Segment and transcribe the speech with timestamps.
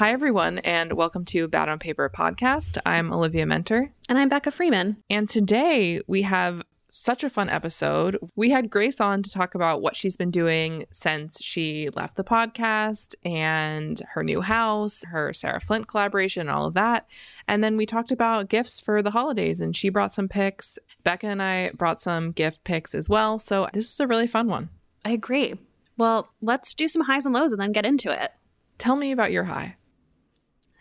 [0.00, 2.78] Hi, everyone, and welcome to Bad on Paper podcast.
[2.86, 3.90] I'm Olivia Muenter.
[4.08, 4.96] And I'm Becca Freeman.
[5.10, 8.16] And today we have such a fun episode.
[8.34, 12.24] We had Grace on to talk about what she's been doing since she left the
[12.24, 17.06] podcast and her new house, her Sarah Flint collaboration, all of that.
[17.46, 20.78] And then we talked about gifts for the holidays, and she brought some picks.
[21.04, 23.38] Becca and I brought some gift picks as well.
[23.38, 24.70] So this is a really fun one.
[25.04, 25.56] I agree.
[25.98, 28.32] Well, let's do some highs and lows and then get into it.
[28.78, 29.76] Tell me about your high.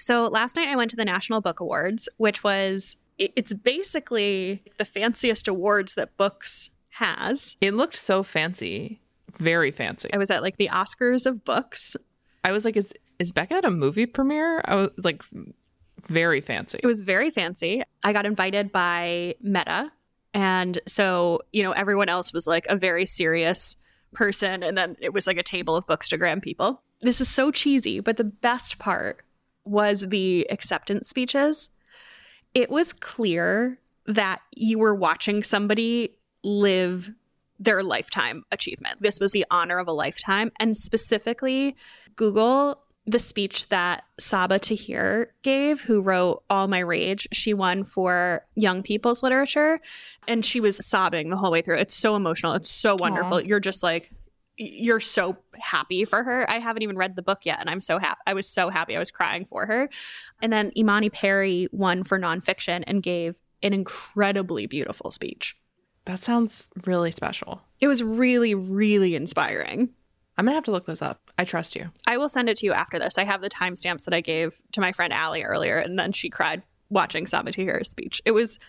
[0.09, 4.85] So last night I went to the National Book Awards, which was it's basically the
[4.85, 7.57] fanciest awards that books has.
[7.61, 9.01] It looked so fancy,
[9.37, 10.09] very fancy.
[10.11, 11.95] I was at like the Oscars of books.
[12.43, 14.63] I was like, is is Becca at a movie premiere?
[14.65, 15.21] I was like,
[16.07, 16.79] very fancy.
[16.81, 17.83] It was very fancy.
[18.01, 19.91] I got invited by Meta,
[20.33, 23.75] and so you know everyone else was like a very serious
[24.13, 26.81] person, and then it was like a table of bookstagram people.
[26.99, 29.23] This is so cheesy, but the best part
[29.65, 31.69] was the acceptance speeches
[32.53, 37.11] it was clear that you were watching somebody live
[37.59, 39.01] their lifetime achievement.
[39.01, 40.51] This was the honor of a lifetime.
[40.59, 41.75] And specifically,
[42.15, 47.27] Google the speech that Sabaa Tahir gave, who wrote All My Rage.
[47.31, 49.79] She won for young people's literature
[50.27, 51.77] and she was sobbing the whole way through.
[51.77, 52.53] It's so emotional.
[52.53, 53.37] It's so wonderful.
[53.37, 53.47] Aww.
[53.47, 54.11] You're just like,
[54.59, 56.49] you're so happy for her.
[56.49, 58.19] I haven't even read the book yet, and I'm so happy.
[58.27, 58.95] I was so happy.
[58.95, 59.89] I was crying for her.
[60.41, 65.55] And then Imani Perry won for nonfiction and gave an incredibly beautiful speech.
[66.05, 67.61] That sounds really special.
[67.79, 69.89] It was really, really inspiring.
[70.37, 71.31] I'm gonna have to look this up.
[71.37, 71.89] I trust you.
[72.07, 73.17] I will send it to you after this.
[73.17, 76.29] I have the timestamps that I gave to my friend Allie earlier, and then she
[76.29, 78.21] cried watching Sabaa Tahir's speech.
[78.25, 78.59] It was,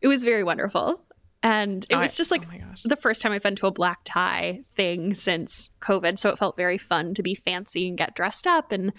[0.00, 1.02] it was very wonderful.
[1.42, 4.60] And it was just like oh the first time I've been to a black tie
[4.74, 6.18] thing since COVID.
[6.18, 8.92] So it felt very fun to be fancy and get dressed up and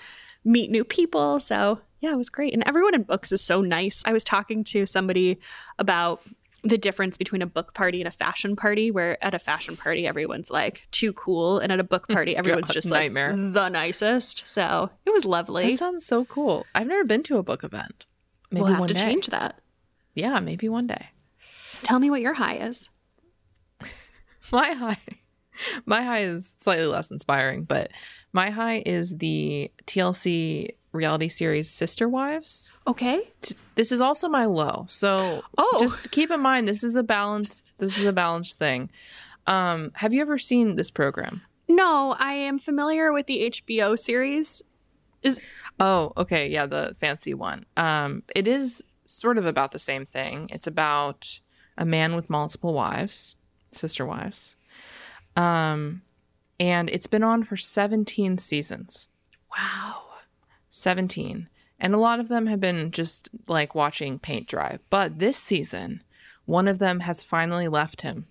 [0.43, 1.39] meet new people.
[1.39, 2.53] So yeah, it was great.
[2.53, 4.01] And everyone in books is so nice.
[4.05, 5.39] I was talking to somebody
[5.77, 6.23] about
[6.63, 10.05] the difference between a book party and a fashion party, where at a fashion party,
[10.05, 11.59] everyone's like too cool.
[11.59, 13.35] And at a book party, everyone's God, just nightmare.
[13.35, 14.47] like the nicest.
[14.47, 15.71] So it was lovely.
[15.71, 16.65] That sounds so cool.
[16.73, 18.07] I've never been to a book event.
[18.51, 18.99] Maybe we'll have to day.
[18.99, 19.61] change that.
[20.13, 21.09] Yeah, maybe one day.
[21.83, 22.89] Tell me what your high is.
[24.51, 24.97] my high.
[25.85, 27.91] My high is slightly less inspiring, but
[28.33, 32.73] my high is the TLC reality series Sister Wives.
[32.87, 33.31] Okay.
[33.75, 34.85] This is also my low.
[34.89, 35.77] So oh.
[35.79, 38.89] just keep in mind this is a balanced this is a balanced thing.
[39.47, 41.41] Um, have you ever seen this program?
[41.67, 44.61] No, I am familiar with the HBO series.
[45.23, 45.39] Is
[45.79, 46.47] Oh, okay.
[46.47, 47.65] Yeah, the fancy one.
[47.77, 50.49] Um, it is sort of about the same thing.
[50.51, 51.39] It's about
[51.77, 53.35] a man with multiple wives,
[53.71, 54.55] sister wives.
[55.35, 56.01] Um,
[56.59, 59.07] and it's been on for 17 seasons.
[59.57, 60.03] Wow.
[60.69, 61.49] 17.
[61.79, 64.77] And a lot of them have been just like watching paint dry.
[64.89, 66.03] But this season,
[66.45, 68.27] one of them has finally left him.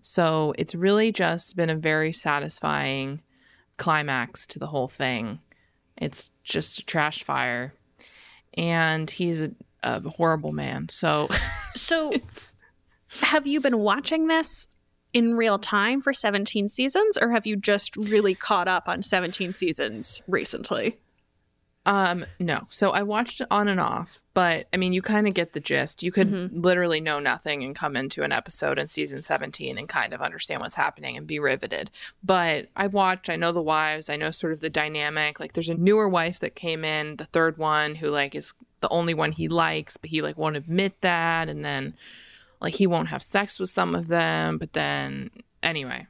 [0.00, 3.22] So it's really just been a very satisfying
[3.76, 5.40] climax to the whole thing.
[5.96, 7.74] It's just a trash fire.
[8.54, 9.52] And he's a,
[9.82, 10.88] a horrible man.
[10.88, 11.28] So
[11.74, 12.14] So,
[13.08, 14.68] have you been watching this
[15.12, 19.54] in real time for 17 seasons, or have you just really caught up on 17
[19.54, 20.98] seasons recently?
[21.86, 22.66] Um, no.
[22.68, 25.60] So I watched it on and off, but I mean, you kind of get the
[25.60, 26.02] gist.
[26.02, 26.60] You could mm-hmm.
[26.60, 30.60] literally know nothing and come into an episode in season 17 and kind of understand
[30.60, 31.90] what's happening and be riveted.
[32.22, 35.40] But I've watched, I know the wives, I know sort of the dynamic.
[35.40, 38.88] Like there's a newer wife that came in, the third one, who like is the
[38.88, 41.48] only one he likes, but he like won't admit that.
[41.48, 41.94] And then
[42.60, 44.58] like he won't have sex with some of them.
[44.58, 45.30] But then
[45.62, 46.06] anyway,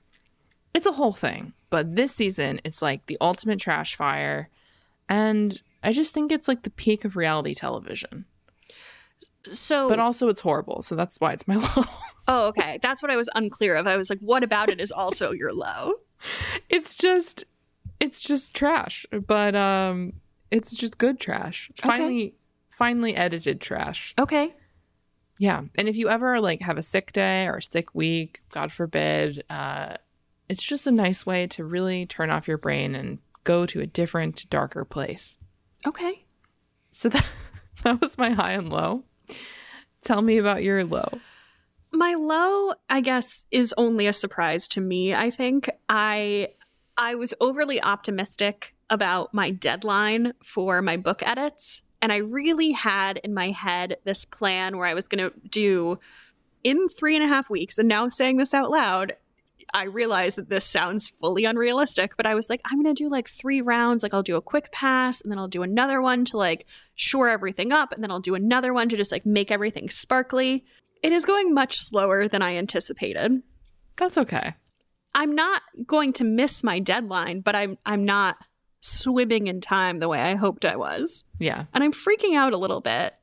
[0.75, 1.53] it's a whole thing.
[1.71, 4.49] But this season, it's like the ultimate trash fire.
[5.09, 8.25] And I just think it's like the peak of reality television.
[9.53, 10.83] So, but also it's horrible.
[10.83, 11.85] So that's why it's my low.
[12.29, 12.79] oh, okay.
[12.83, 13.87] That's what I was unclear of.
[13.87, 15.95] I was like, what about it is also your low?
[16.69, 17.45] It's just,
[17.99, 19.07] it's just trash.
[19.27, 20.15] But um,
[20.51, 21.71] it's just good trash.
[21.79, 21.89] Okay.
[21.89, 22.35] Finally,
[22.81, 24.15] finely edited trash.
[24.19, 24.55] Okay.
[25.39, 25.65] Yeah.
[25.75, 29.45] And if you ever like have a sick day or a sick week, God forbid,
[29.51, 29.97] uh,
[30.49, 33.87] it's just a nice way to really turn off your brain and go to a
[33.87, 35.37] different, darker place.
[35.87, 36.25] Okay.
[36.91, 37.27] So that
[37.83, 39.05] that was my high and low.
[40.03, 41.21] Tell me about your low.
[41.93, 45.15] My low, I guess, is only a surprise to me.
[45.15, 46.49] I think I
[46.97, 53.19] I was overly optimistic about my deadline for my book edits and I really had
[53.19, 55.99] in my head this plan where I was going to do
[56.65, 57.79] in three and a half weeks.
[57.79, 59.17] And now saying this out loud,
[59.73, 63.09] I realize that this sounds fully unrealistic, but I was like, I'm going to do
[63.09, 64.03] like three rounds.
[64.03, 67.29] Like, I'll do a quick pass and then I'll do another one to like shore
[67.29, 67.93] everything up.
[67.93, 70.65] And then I'll do another one to just like make everything sparkly.
[71.03, 73.43] It is going much slower than I anticipated.
[73.97, 74.55] That's okay.
[75.15, 78.37] I'm not going to miss my deadline, but I'm I'm not
[78.81, 81.25] swimming in time the way I hoped I was.
[81.39, 81.65] Yeah.
[81.73, 83.15] And I'm freaking out a little bit.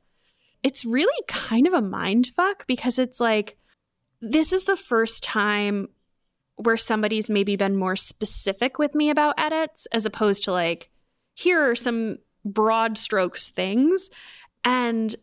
[0.62, 3.56] It's really kind of a mind fuck because it's like
[4.20, 5.88] this is the first time
[6.56, 10.90] where somebody's maybe been more specific with me about edits as opposed to like
[11.34, 14.10] here are some broad strokes things
[14.64, 15.14] and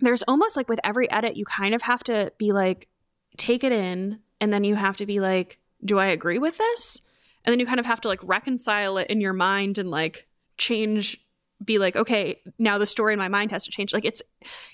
[0.00, 2.88] there's almost like with every edit you kind of have to be like
[3.36, 7.00] take it in and then you have to be like do i agree with this
[7.44, 10.26] and then you kind of have to like reconcile it in your mind and like
[10.56, 11.18] change
[11.64, 14.22] be like okay now the story in my mind has to change like it's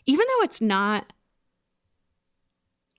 [0.07, 1.13] even though it's not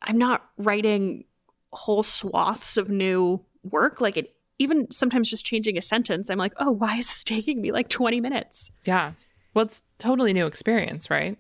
[0.04, 1.26] i'm not writing
[1.74, 6.54] whole swaths of new work like it even sometimes just changing a sentence i'm like
[6.58, 9.14] oh why is this taking me like 20 minutes Yeah.
[9.54, 11.38] Well, it's totally new experience, right?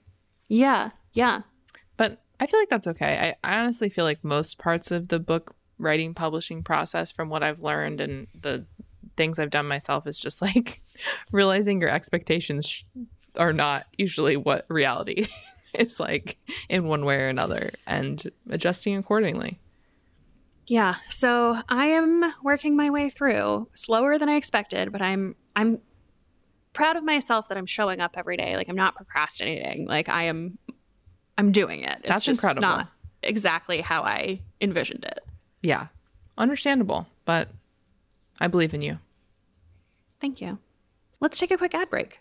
[0.50, 1.42] yeah yeah
[1.95, 3.36] But I feel like that's okay.
[3.44, 7.44] I, I honestly feel like most parts of the book writing publishing process, from what
[7.44, 8.66] I've learned and the
[9.18, 10.81] things I've done myself, is just like
[11.31, 12.83] realizing your expectations sh-
[13.38, 15.28] are not usually what reality
[15.74, 16.38] is like
[16.69, 19.60] in one way or another and adjusting accordingly.
[20.68, 25.80] Yeah, so I am working my way through slower than I expected, but I'm I'm
[26.74, 28.56] proud of myself that I'm showing up every day.
[28.56, 29.88] Like I'm not procrastinating.
[29.88, 30.57] Like I am
[31.38, 31.98] I'm doing it.
[32.00, 32.62] It's That's just incredible.
[32.62, 32.88] Not
[33.24, 35.19] exactly how I envisioned it.
[35.62, 35.88] Yeah.
[36.38, 37.50] Understandable, but
[38.40, 38.98] I believe in you.
[40.19, 40.58] Thank you.
[41.19, 42.19] Let's take a quick ad break.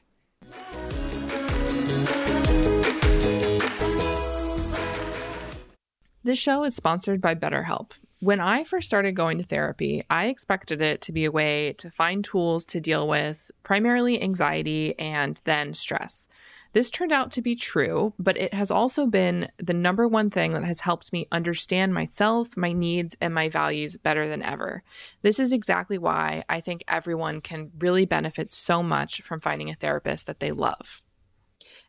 [6.23, 7.93] This show is sponsored by BetterHelp.
[8.21, 11.91] When I first started going to therapy, I expected it to be a way to
[11.91, 16.29] find tools to deal with primarily anxiety and then stress.
[16.73, 20.53] This turned out to be true, but it has also been the number one thing
[20.53, 24.83] that has helped me understand myself, my needs, and my values better than ever.
[25.23, 29.75] This is exactly why I think everyone can really benefit so much from finding a
[29.75, 31.03] therapist that they love.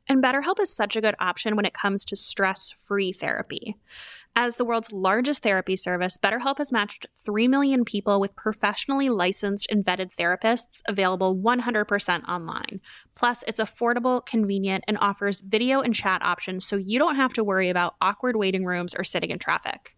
[0.08, 3.78] And BetterHelp is such a good option when it comes to stress free therapy.
[4.36, 9.68] As the world's largest therapy service, BetterHelp has matched 3 million people with professionally licensed
[9.70, 12.80] and vetted therapists available 100% online.
[13.14, 17.44] Plus, it's affordable, convenient, and offers video and chat options so you don't have to
[17.44, 19.98] worry about awkward waiting rooms or sitting in traffic.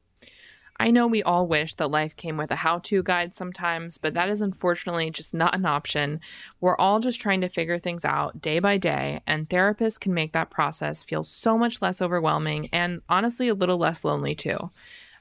[0.80, 4.14] I know we all wish that life came with a how to guide sometimes, but
[4.16, 6.20] that is unfortunately just not an option.
[6.60, 10.34] We're all just trying to figure things out day by day, and therapists can make
[10.34, 14.72] that process feel so much less overwhelming and honestly a little less lonely too.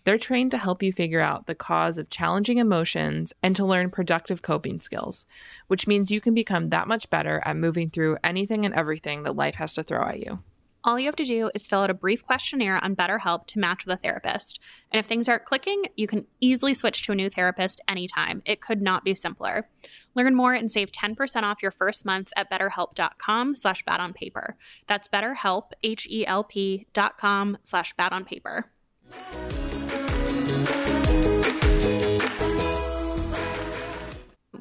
[0.04, 3.90] They're trained to help you figure out the cause of challenging emotions and to learn
[3.90, 5.26] productive coping skills,
[5.68, 9.36] which means you can become that much better at moving through anything and everything that
[9.36, 10.40] life has to throw at you.
[10.84, 13.86] All you have to do is fill out a brief questionnaire on BetterHelp to match
[13.86, 14.58] with a therapist.
[14.90, 18.42] And if things aren't clicking, you can easily switch to a new therapist anytime.
[18.44, 19.68] It could not be simpler.
[20.16, 24.56] Learn more and save 10% off your first month at betterhelp.com slash bad on paper.
[24.88, 28.66] That's betterhelp, H-E-L-P dot com slash bad on paper.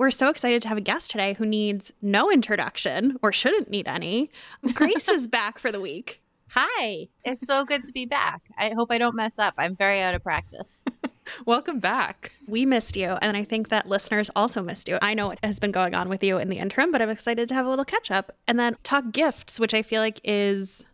[0.01, 3.87] We're so excited to have a guest today who needs no introduction or shouldn't need
[3.87, 4.31] any.
[4.73, 6.20] Grace is back for the week.
[6.53, 8.49] Hi, it's so good to be back.
[8.57, 9.53] I hope I don't mess up.
[9.57, 10.83] I'm very out of practice.
[11.45, 12.33] Welcome back.
[12.45, 14.97] We missed you, and I think that listeners also missed you.
[15.01, 17.47] I know what has been going on with you in the interim, but I'm excited
[17.47, 20.85] to have a little catch up and then talk gifts, which I feel like is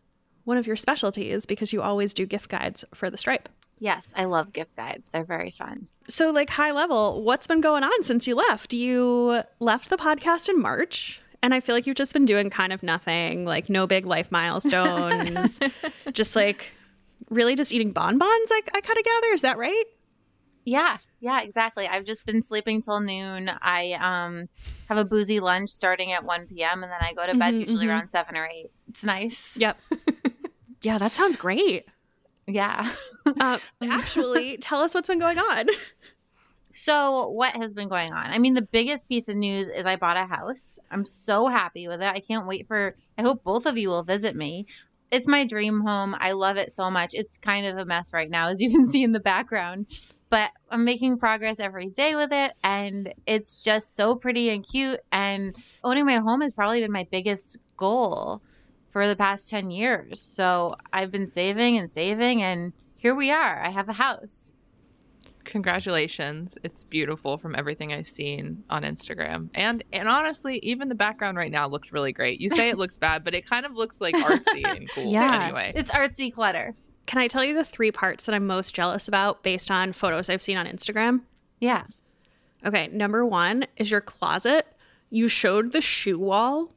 [0.43, 3.49] one of your specialties because you always do gift guides for the stripe.
[3.79, 5.09] Yes, I love gift guides.
[5.09, 5.87] They're very fun.
[6.07, 8.73] So, like high level, what's been going on since you left?
[8.73, 12.73] You left the podcast in March, and I feel like you've just been doing kind
[12.73, 15.59] of nothing, like no big life milestones,
[16.13, 16.71] just like
[17.29, 18.51] really just eating bonbons.
[18.51, 19.27] I, I kind of gather.
[19.33, 19.83] Is that right?
[20.65, 21.87] Yeah, yeah, exactly.
[21.87, 23.49] I've just been sleeping till noon.
[23.61, 24.49] I um
[24.89, 26.83] have a boozy lunch starting at 1 p.m.
[26.83, 27.89] and then I go to bed Mhm, usually mhm.
[27.89, 28.69] around 7 or 8.
[28.89, 29.55] It's nice.
[29.55, 29.77] Yep.
[30.81, 31.85] yeah, that sounds great.
[32.47, 32.91] Yeah.
[33.25, 35.67] Uh, actually, tell us what's been going on.
[36.77, 38.27] So, what has been going on?
[38.27, 40.77] I mean, the biggest piece of news is I bought a house.
[40.91, 42.07] I'm so happy with it.
[42.07, 44.67] I can't wait for, I hope both of you will visit me.
[45.09, 46.15] It's my dream home.
[46.19, 47.15] I love it so much.
[47.15, 49.87] It's kind of a mess right now, as you can see in the background,
[50.29, 52.53] but I'm making progress every day with it.
[52.63, 54.99] And it's just so pretty and cute.
[55.11, 58.43] And owning my home has probably been my biggest goal
[58.91, 60.21] for the past 10 years.
[60.21, 63.63] So, I've been saving and saving, and here we are.
[63.63, 64.51] I have a house.
[65.47, 66.57] Congratulations.
[66.63, 69.49] It's beautiful from everything I've seen on Instagram.
[69.55, 72.39] And and honestly, even the background right now looks really great.
[72.41, 75.43] You say it looks bad, but it kind of looks like artsy and cool Yeah.
[75.45, 75.73] anyway.
[75.75, 76.75] It's artsy clutter.
[77.05, 80.29] Can I tell you the three parts that I'm most jealous about based on photos
[80.29, 81.21] I've seen on Instagram?
[81.59, 81.83] Yeah.
[82.65, 84.67] Okay, number one is your closet.
[85.09, 86.73] You showed the shoe wall,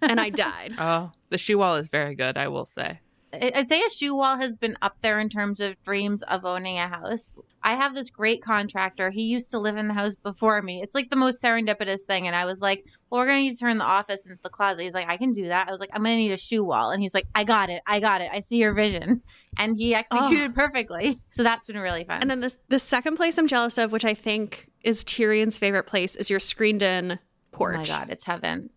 [0.00, 0.74] and I died.
[0.78, 3.00] Oh, the shoe wall is very good, I will say.
[3.32, 6.44] I- I'd say a shoe wall has been up there in terms of dreams of
[6.44, 7.36] owning a house.
[7.62, 9.10] I have this great contractor.
[9.10, 10.82] He used to live in the house before me.
[10.82, 12.26] It's like the most serendipitous thing.
[12.26, 14.48] And I was like, well, we're going to need to turn the office into the
[14.50, 14.82] closet.
[14.82, 15.68] He's like, I can do that.
[15.68, 16.90] I was like, I'm going to need a shoe wall.
[16.90, 17.82] And he's like, I got it.
[17.86, 18.30] I got it.
[18.32, 19.22] I see your vision.
[19.56, 21.20] And he executed perfectly.
[21.30, 22.20] So that's been really fun.
[22.20, 25.84] And then this the second place I'm jealous of, which I think is Tyrion's favorite
[25.84, 27.18] place, is your screened-in oh
[27.52, 27.76] porch.
[27.76, 28.68] my God, it's heaven.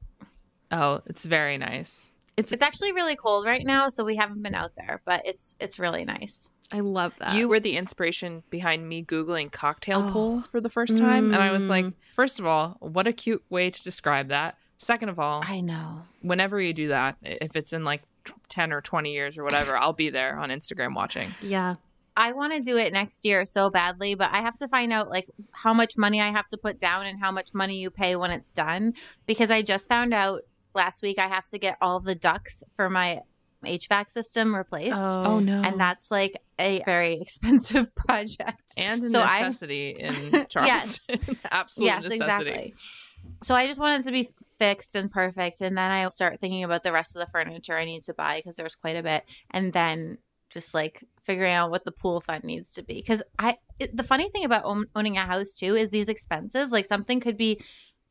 [0.71, 2.11] Oh, it's very nice.
[2.37, 3.89] It's, It's actually really cold right now.
[3.89, 6.49] So we haven't been out there, but it's it's really nice.
[6.71, 7.35] I love that.
[7.35, 10.11] you were the inspiration behind me Googling cocktail Oh.
[10.11, 11.31] pool for the first time.
[11.31, 11.93] And I was like, Mm.
[12.11, 14.57] first of all, what a cute way to describe that.
[14.77, 16.01] Second of all, I know.
[16.21, 18.01] whenever you do that, if it's in like
[18.49, 21.33] 10 or 20 years or whatever, I'll be there on Instagram watching.
[21.41, 21.75] yeah.
[22.17, 25.09] I want to do it next year so badly, but I have to find out
[25.09, 28.15] like how much money I have to put down and how much money you pay
[28.15, 28.93] when it's done
[29.25, 30.41] because I just found out
[30.75, 33.21] last week I have to get all the ducts for my
[33.63, 34.93] HVAC system replaced.
[34.97, 35.23] Oh.
[35.25, 35.61] oh, no.
[35.63, 38.73] And that's like a very expensive project.
[38.77, 40.45] and a So I- necessity in Yes.
[40.49, 41.37] Charleston.
[41.49, 42.19] Absolute yes, necessity.
[42.49, 42.73] exactly.
[43.41, 44.29] So I just want it to be
[44.59, 47.83] fixed and perfect, and then I'll start thinking about the rest of the furniture I
[47.85, 50.19] need to buy because there's quite a bit, and then
[50.51, 52.93] just like figuring out what the pool fund needs to be.
[52.95, 56.71] Because I, it, the funny thing about own, owning a house too is these expenses.
[56.71, 57.59] Like something could be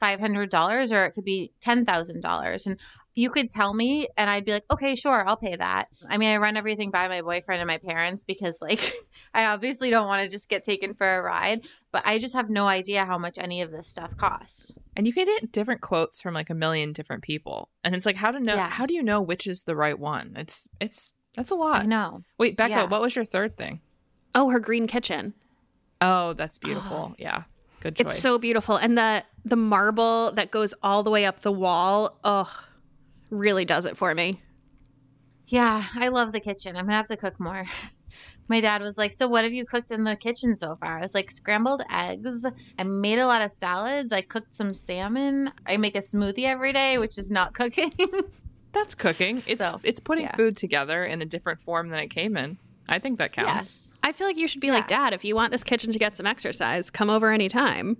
[0.01, 2.79] five hundred dollars or it could be ten thousand dollars, and
[3.17, 5.87] you could tell me and I'd be like, okay, sure, I'll pay that.
[6.09, 8.93] I mean, I run everything by my boyfriend and my parents because, like,
[9.35, 11.61] I obviously don't want to just get taken for a ride,
[11.93, 14.75] but I just have no idea how much any of this stuff costs.
[14.97, 17.69] And you can get different quotes from like a million different people.
[17.85, 18.69] And it's like how to know Yeah.
[18.71, 20.35] how do you know which is the right one?
[20.37, 21.83] It's it's that's a lot.
[21.83, 22.23] I know.
[22.37, 22.85] Wait, Becca, Yeah.
[22.87, 23.81] what was your third thing?
[24.35, 25.35] Oh, her green kitchen.
[26.01, 27.15] Oh, that's beautiful.
[27.17, 27.45] yeah.
[27.85, 28.12] Good choice.
[28.14, 28.76] It's so beautiful.
[28.76, 32.50] And the the marble that goes all the way up the wall, oh,
[33.29, 34.41] really does it for me.
[35.49, 36.76] Yeah, I love the kitchen.
[36.76, 37.67] I'm gonna have to cook more.
[38.49, 41.03] My dad was like, "So what have you cooked in the kitchen so far?" I
[41.03, 42.47] was like, "Scrambled eggs.
[42.79, 44.14] I made a lot of salads.
[44.14, 45.53] I cooked some salmon.
[45.67, 47.93] I make a smoothie every day, which is not cooking."
[48.73, 49.43] That's cooking.
[49.47, 50.37] It's So, it's putting yeah.
[50.37, 52.57] food together in a different form than it came in.
[52.88, 53.49] I think that counts.
[53.49, 53.93] yes.
[54.03, 56.17] I feel like you should be like, Dad, if you want this kitchen to get
[56.17, 57.97] some exercise, come over anytime.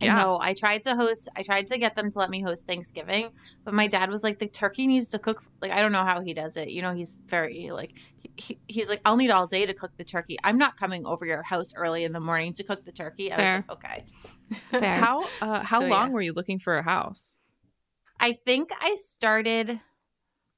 [0.00, 0.16] Yeah.
[0.16, 0.38] I know.
[0.42, 1.28] I tried to host.
[1.36, 3.30] I tried to get them to let me host Thanksgiving,
[3.64, 6.20] but my dad was like, "The turkey needs to cook." Like I don't know how
[6.22, 6.70] he does it.
[6.70, 7.92] You know, he's very like
[8.36, 10.36] he, he's like, "I'll need all day to cook the turkey.
[10.42, 13.36] I'm not coming over your house early in the morning to cook the turkey." I
[13.36, 13.64] Fair.
[13.68, 14.04] was like, "Okay."
[14.80, 14.96] Fair.
[14.98, 16.14] How uh, how So, long yeah.
[16.14, 17.36] were you looking for a house?
[18.18, 19.78] I think I started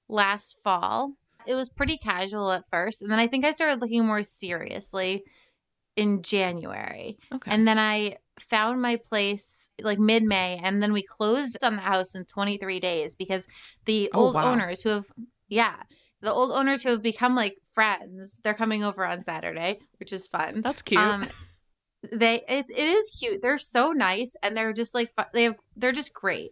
[0.08, 1.16] last fall.
[1.46, 5.22] It was pretty casual at first, and then I think I started looking more seriously
[5.96, 7.18] in January.
[7.32, 7.50] Okay.
[7.50, 11.82] And then I found my place like mid May, and then we closed on the
[11.82, 13.46] house in 23 days because
[13.84, 14.52] the Oh, old wow.
[14.52, 15.06] owners who have,
[15.48, 15.76] yeah,
[16.20, 20.26] the old owners who have become like friends, they're coming over on Saturday, which is
[20.26, 20.62] fun.
[20.62, 21.00] That's cute.
[21.00, 21.28] Um,
[22.12, 23.40] they it, it is cute.
[23.40, 26.50] They're so nice, and they're just like they have they're just great.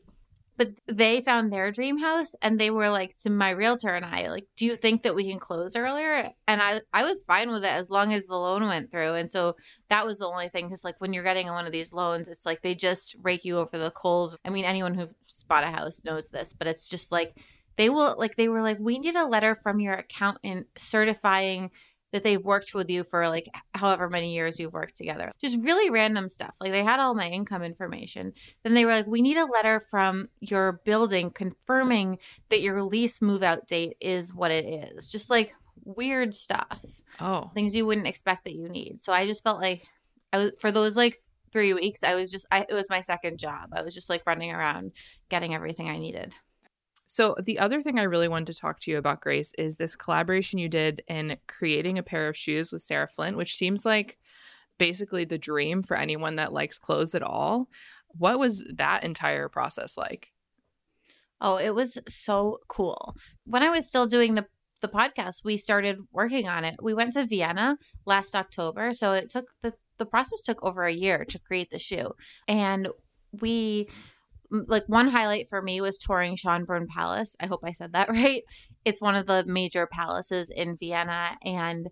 [0.56, 4.28] But they found their dream house, and they were like to my realtor and I,
[4.28, 7.64] like, "Do you think that we can close earlier?" And I I was fine with
[7.64, 9.14] it as long as the loan went through.
[9.14, 9.56] And so
[9.88, 12.46] that was the only thing because like when you're getting one of these loans, it's
[12.46, 14.36] like they just rake you over the coals.
[14.44, 17.34] I mean, anyone who's bought a house knows this, but it's just like
[17.76, 21.70] they will like they were like, "We need a letter from your accountant certifying."
[22.12, 25.32] That they've worked with you for like however many years you've worked together.
[25.40, 26.54] Just really random stuff.
[26.60, 28.32] Like they had all my income information.
[28.62, 32.18] Then they were like, we need a letter from your building confirming
[32.50, 35.08] that your lease move out date is what it is.
[35.08, 35.54] Just like
[35.84, 36.84] weird stuff,
[37.20, 37.50] oh.
[37.54, 39.00] things you wouldn't expect that you need.
[39.00, 39.82] So I just felt like
[40.32, 41.18] I was for those like
[41.50, 43.70] three weeks, I was just, I, it was my second job.
[43.72, 44.92] I was just like running around
[45.28, 46.34] getting everything I needed.
[47.12, 49.96] So the other thing I really wanted to talk to you about, Grace, is this
[49.96, 54.16] collaboration you did in creating a pair of shoes with Sarah Flint, which seems like
[54.78, 57.68] basically the dream for anyone that likes clothes at all.
[58.08, 60.32] What was that entire process like?
[61.38, 63.14] Oh, it was so cool.
[63.44, 64.46] When I was still doing the
[64.80, 66.76] the podcast, we started working on it.
[66.82, 67.76] We went to Vienna
[68.06, 71.78] last October, so it took the the process took over a year to create the
[71.78, 72.12] shoe.
[72.48, 72.88] And
[73.38, 73.88] we
[74.52, 77.34] like one highlight for me was touring Schönbrunn Palace.
[77.40, 78.42] I hope I said that right.
[78.84, 81.88] It's one of the major palaces in Vienna and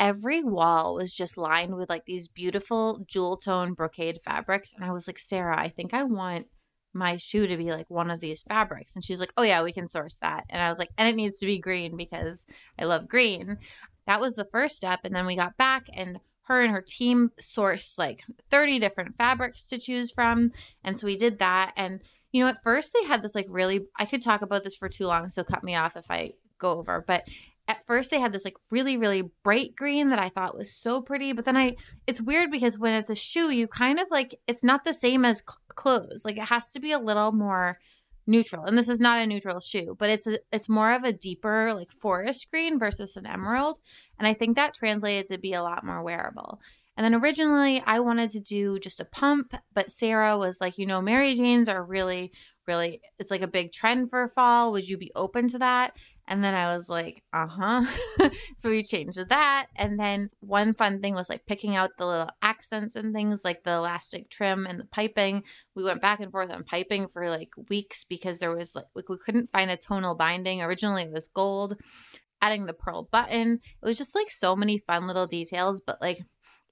[0.00, 4.72] every wall was just lined with like these beautiful jewel tone brocade fabrics.
[4.72, 6.46] And I was like, Sarah, I think I want
[6.94, 8.94] my shoe to be like one of these fabrics.
[8.94, 10.44] And she's like, Oh, yeah, we can source that.
[10.48, 12.46] And I was like, And it needs to be green because
[12.78, 13.58] I love green.
[14.06, 15.00] That was the first step.
[15.04, 19.64] And then we got back and her and her team sourced like 30 different fabrics
[19.66, 20.52] to choose from.
[20.82, 21.72] And so we did that.
[21.76, 22.00] And,
[22.32, 24.88] you know, at first they had this like really, I could talk about this for
[24.88, 25.28] too long.
[25.28, 27.04] So cut me off if I go over.
[27.06, 27.28] But
[27.68, 31.02] at first they had this like really really bright green that i thought was so
[31.02, 31.76] pretty but then i
[32.06, 35.22] it's weird because when it's a shoe you kind of like it's not the same
[35.22, 37.78] as cl- clothes like it has to be a little more
[38.28, 41.12] neutral and this is not a neutral shoe but it's a, it's more of a
[41.12, 43.80] deeper like forest green versus an emerald
[44.18, 46.60] and i think that translated to be a lot more wearable.
[46.96, 50.86] And then originally i wanted to do just a pump but sarah was like you
[50.86, 52.32] know mary jane's are really
[52.68, 54.70] really it's like a big trend for fall.
[54.72, 55.96] Would you be open to that
[56.28, 57.84] and then I was like, uh huh.
[58.56, 59.66] so we changed that.
[59.76, 63.64] And then one fun thing was like picking out the little accents and things like
[63.64, 65.42] the elastic trim and the piping.
[65.74, 69.16] We went back and forth on piping for like weeks because there was like, we
[69.24, 70.60] couldn't find a tonal binding.
[70.60, 71.76] Originally it was gold.
[72.42, 73.60] Adding the pearl button.
[73.82, 76.18] It was just like so many fun little details, but like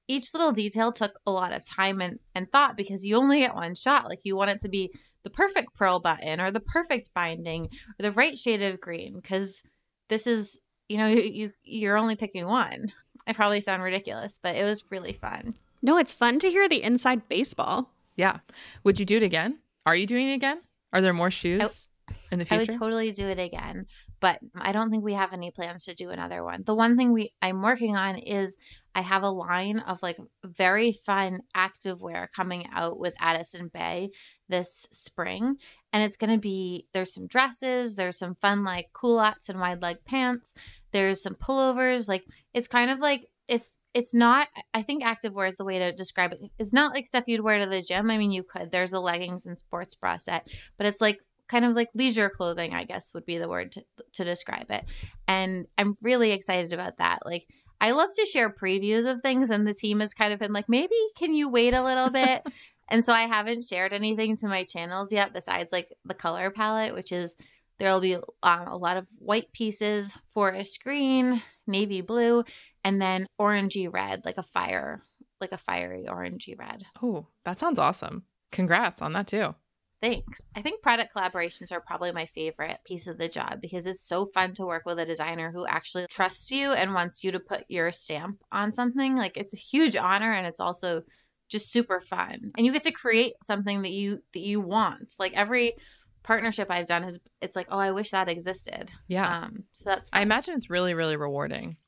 [0.07, 3.55] each little detail took a lot of time and, and thought because you only get
[3.55, 4.09] one shot.
[4.09, 4.93] Like you want it to be
[5.27, 9.65] the perfect pearl button or the perfect binding or the right shade of green because
[10.09, 12.93] this is you know you you're only picking one.
[13.27, 15.55] I probably sound ridiculous but it was really fun.
[15.83, 17.91] No it's fun to hear the inside baseball.
[18.15, 18.39] Yeah.
[18.85, 19.59] Would you do it again?
[19.85, 20.61] Are you doing it again?
[20.93, 23.87] Are there more shoes I, in the future i would totally do it again
[24.21, 26.63] but I don't think we have any plans to do another one.
[26.65, 28.57] The one thing we I'm working on is
[28.95, 34.11] I have a line of like very fun activewear coming out with Addison Bay
[34.49, 35.57] this spring.
[35.93, 39.83] And it's going to be there's some dresses, there's some fun like culottes and wide
[39.83, 40.55] leg pants,
[40.93, 42.09] there's some pullovers.
[42.09, 45.91] Like it's kind of like it's it's not i think activewear is the way to
[45.93, 48.71] describe it it's not like stuff you'd wear to the gym i mean you could
[48.71, 52.75] there's a leggings and sports bra set but it's like kind of like leisure clothing,
[52.75, 54.85] I guess would be the word to, to describe it.
[55.29, 57.21] And I'm really excited about that.
[57.25, 57.47] Like,
[57.81, 60.69] I love to share previews of things, and the team has kind of been like,
[60.69, 62.47] maybe can you wait a little bit?
[62.89, 66.95] and so I haven't shared anything to my channels yet besides like the color palette,
[66.95, 67.37] which is
[67.79, 72.45] there will be um, a lot of white pieces, forest green, navy blue,
[72.83, 75.03] and then orangey red, like a fire,
[75.41, 76.85] like a fiery orangey red.
[77.03, 78.25] Oh, that sounds awesome.
[78.53, 79.55] Congrats on that too.
[80.03, 80.43] Thanks.
[80.55, 84.27] I think product collaborations are probably my favorite piece of the job because it's so
[84.27, 87.65] fun to work with a designer who actually trusts you and wants you to put
[87.69, 89.17] your stamp on something.
[89.17, 91.03] Like it's a huge honor and it's also
[91.49, 92.53] just super fun.
[92.57, 95.13] And you get to create something that you that you want.
[95.19, 95.75] Like every
[96.23, 99.45] partnership I've done is it's like, "Oh, I wish that existed." Yeah.
[99.45, 100.21] Um so that's fun.
[100.21, 101.79] I imagine it's really really rewarding.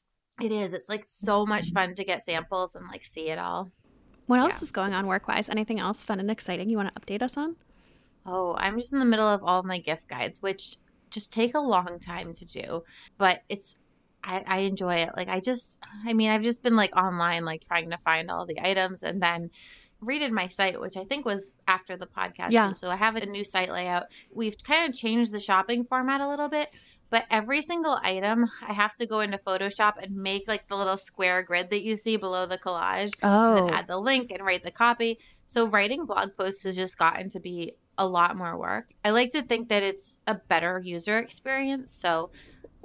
[0.41, 0.73] It is.
[0.73, 3.71] It's like so much fun to get samples and like see it all.
[4.27, 4.65] What else yeah.
[4.65, 5.49] is going on work-wise?
[5.49, 7.57] Anything else fun and exciting you want to update us on?
[8.27, 10.77] Oh, I'm just in the middle of all of my gift guides, which
[11.11, 12.85] just take a long time to do,
[13.17, 13.77] but it's
[14.23, 15.11] I, I enjoy it.
[15.17, 18.47] Like I just, I mean, I've just been like online, like trying to find all
[18.47, 19.51] the items, and then
[20.03, 22.51] redid my site, which I think was after the podcast.
[22.51, 22.69] Yeah.
[22.69, 22.75] Too.
[22.75, 24.05] So I have a new site layout.
[24.33, 26.69] We've kind of changed the shopping format a little bit,
[27.11, 30.97] but every single item I have to go into Photoshop and make like the little
[30.97, 33.15] square grid that you see below the collage.
[33.23, 33.67] Oh.
[33.67, 35.19] And add the link and write the copy.
[35.45, 38.95] So writing blog posts has just gotten to be a lot more work.
[39.05, 42.31] I like to think that it's a better user experience, so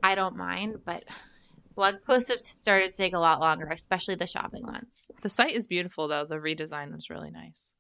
[0.02, 1.06] I don't mind, but
[1.76, 5.06] blog posts have started to take a lot longer, especially the shopping ones.
[5.22, 6.26] The site is beautiful though.
[6.26, 7.74] The redesign was really nice.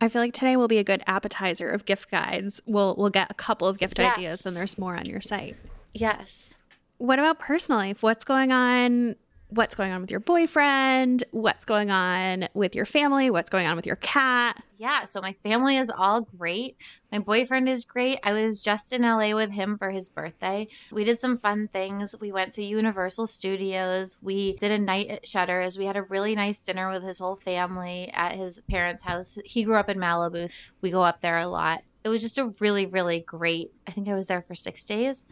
[0.00, 2.60] I feel like today will be a good appetizer of gift guides.
[2.66, 4.16] We'll we'll get a couple of gift yes.
[4.16, 5.56] ideas and there's more on your site.
[5.94, 6.54] Yes.
[6.98, 8.02] What about personal life?
[8.02, 9.16] What's going on
[9.54, 13.76] what's going on with your boyfriend, what's going on with your family, what's going on
[13.76, 14.62] with your cat.
[14.78, 16.76] Yeah, so my family is all great.
[17.10, 18.18] My boyfriend is great.
[18.22, 20.68] I was just in LA with him for his birthday.
[20.90, 22.14] We did some fun things.
[22.18, 24.16] We went to Universal Studios.
[24.22, 25.76] We did a night at Shutters.
[25.76, 29.38] We had a really nice dinner with his whole family at his parents' house.
[29.44, 30.50] He grew up in Malibu.
[30.80, 31.82] We go up there a lot.
[32.04, 33.72] It was just a really, really great.
[33.86, 35.24] I think I was there for six days.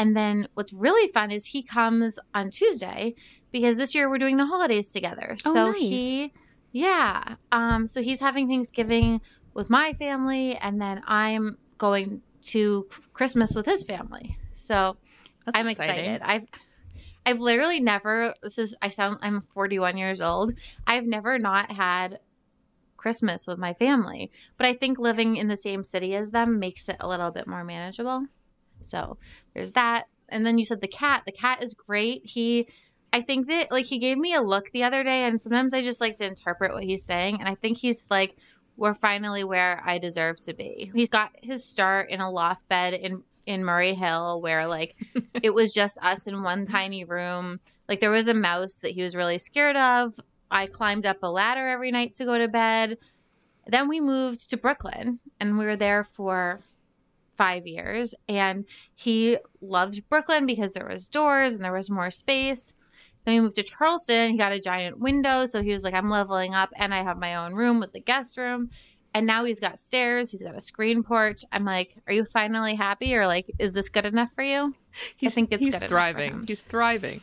[0.00, 3.14] And then what's really fun is he comes on Tuesday
[3.52, 5.36] because this year we're doing the holidays together.
[5.46, 5.80] Oh, so nice.
[5.80, 6.32] he,
[6.72, 7.36] yeah.
[7.52, 9.20] Um, so he's having Thanksgiving
[9.54, 14.36] with my family, and then I'm going to Christmas with his family.
[14.54, 14.96] So
[15.44, 16.14] That's I'm exciting.
[16.14, 16.22] excited.
[16.22, 16.46] I've
[17.26, 20.54] I've literally never this is I sound I'm 41 years old.
[20.86, 22.20] I've never not had
[22.96, 26.88] Christmas with my family, but I think living in the same city as them makes
[26.88, 28.26] it a little bit more manageable.
[28.82, 29.18] So,
[29.54, 30.04] there's that.
[30.28, 31.22] And then you said the cat.
[31.26, 32.22] The cat is great.
[32.24, 32.68] He
[33.12, 35.82] I think that like he gave me a look the other day, and sometimes I
[35.82, 38.36] just like to interpret what he's saying, and I think he's like,
[38.76, 42.94] "We're finally where I deserve to be." He's got his start in a loft bed
[42.94, 44.96] in in Murray Hill, where like
[45.42, 47.60] it was just us in one tiny room.
[47.88, 50.14] Like there was a mouse that he was really scared of.
[50.50, 52.98] I climbed up a ladder every night to go to bed.
[53.66, 56.60] Then we moved to Brooklyn, and we were there for
[57.40, 58.14] five years.
[58.28, 62.74] And he loved Brooklyn because there was doors and there was more space.
[63.24, 64.30] Then we moved to Charleston.
[64.32, 65.44] He got a giant window.
[65.46, 68.00] So he was like, I'm leveling up and I have my own room with the
[68.00, 68.70] guest room.
[69.12, 70.30] And now he's got stairs.
[70.30, 71.42] He's got a screen porch.
[71.52, 73.14] I'm like, are you finally happy?
[73.16, 74.74] Or like, is this good enough for you?
[75.16, 76.44] He's, I think it's he's good thriving.
[76.46, 77.20] He's thriving.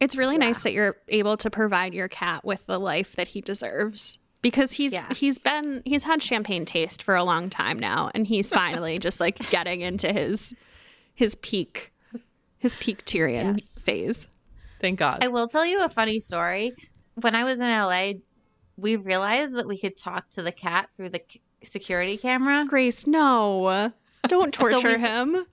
[0.00, 0.46] It's really Yeah.
[0.46, 4.18] nice that you're able to provide your cat with the life that he deserves.
[4.42, 5.12] Because he's Yeah.
[5.14, 9.20] he's been he's had champagne taste for a long time now and he's finally just
[9.20, 10.54] like getting into his
[11.14, 11.92] his peak
[12.58, 13.78] his peak Tyrion Yes.
[13.82, 14.28] phase.
[14.80, 15.22] Thank God.
[15.22, 16.72] I will tell you a funny story.
[17.14, 18.12] When I was in LA,
[18.76, 22.64] we realized that we could talk to the cat through the c- security camera.
[22.66, 23.92] Grace, no.
[24.26, 25.44] Don't So we torture him.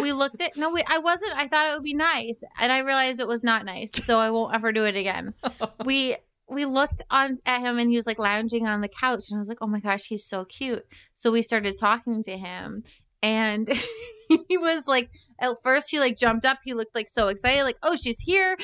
[0.00, 2.80] we looked at no we i wasn't i thought it would be nice and i
[2.80, 5.32] realized it was not nice so i won't ever do it again
[5.84, 6.16] we
[6.48, 9.40] we looked on at him and he was like lounging on the couch and i
[9.40, 10.84] was like oh my gosh he's so cute
[11.14, 12.82] so we started talking to him
[13.26, 13.68] and
[14.48, 15.10] he was like
[15.40, 18.56] at first he like jumped up he looked like so excited like oh she's here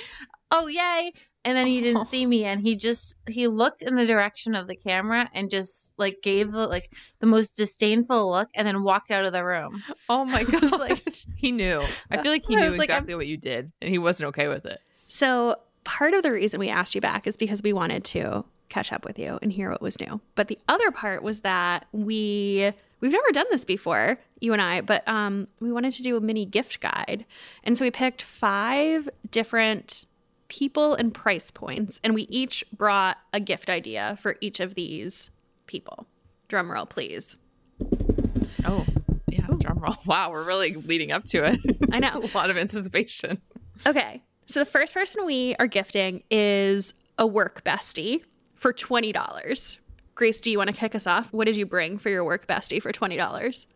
[0.51, 1.13] oh yay
[1.45, 4.69] and then he didn't see me and he just he looked in the direction of
[4.69, 9.11] the camera and just like gave the like the most disdainful look and then walked
[9.11, 10.79] out of the room oh my God.
[10.79, 11.03] like
[11.37, 11.83] he knew.
[12.11, 14.47] I feel like he knew was like, exactly what you did and he wasn't okay
[14.47, 14.81] with it.
[15.09, 18.93] So part of the reason we asked you back is because we wanted to catch
[18.93, 20.21] up with you and hear what was new.
[20.35, 22.73] But the other part was that we
[23.03, 26.21] we've never done this before, you and I, but um, we wanted to do a
[26.21, 27.27] mini gift guide,
[27.65, 30.07] and so we picked five different
[30.49, 35.31] people and price points, and we each brought a gift idea for each of these
[35.67, 36.07] people.
[36.49, 37.37] Drum roll, please.
[38.65, 38.85] Oh,
[39.29, 39.47] yeah.
[39.59, 39.95] Drum roll.
[40.07, 40.31] Wow.
[40.31, 41.59] We're really leading up to it.
[41.91, 42.13] I know.
[42.23, 43.41] A lot of anticipation.
[43.87, 44.23] Okay.
[44.47, 48.23] So the first person we are gifting is a work bestie
[48.55, 49.79] for $20.
[50.15, 51.33] Grace, do you want to kick us off?
[51.33, 53.67] What did you bring for your work bestie for $20?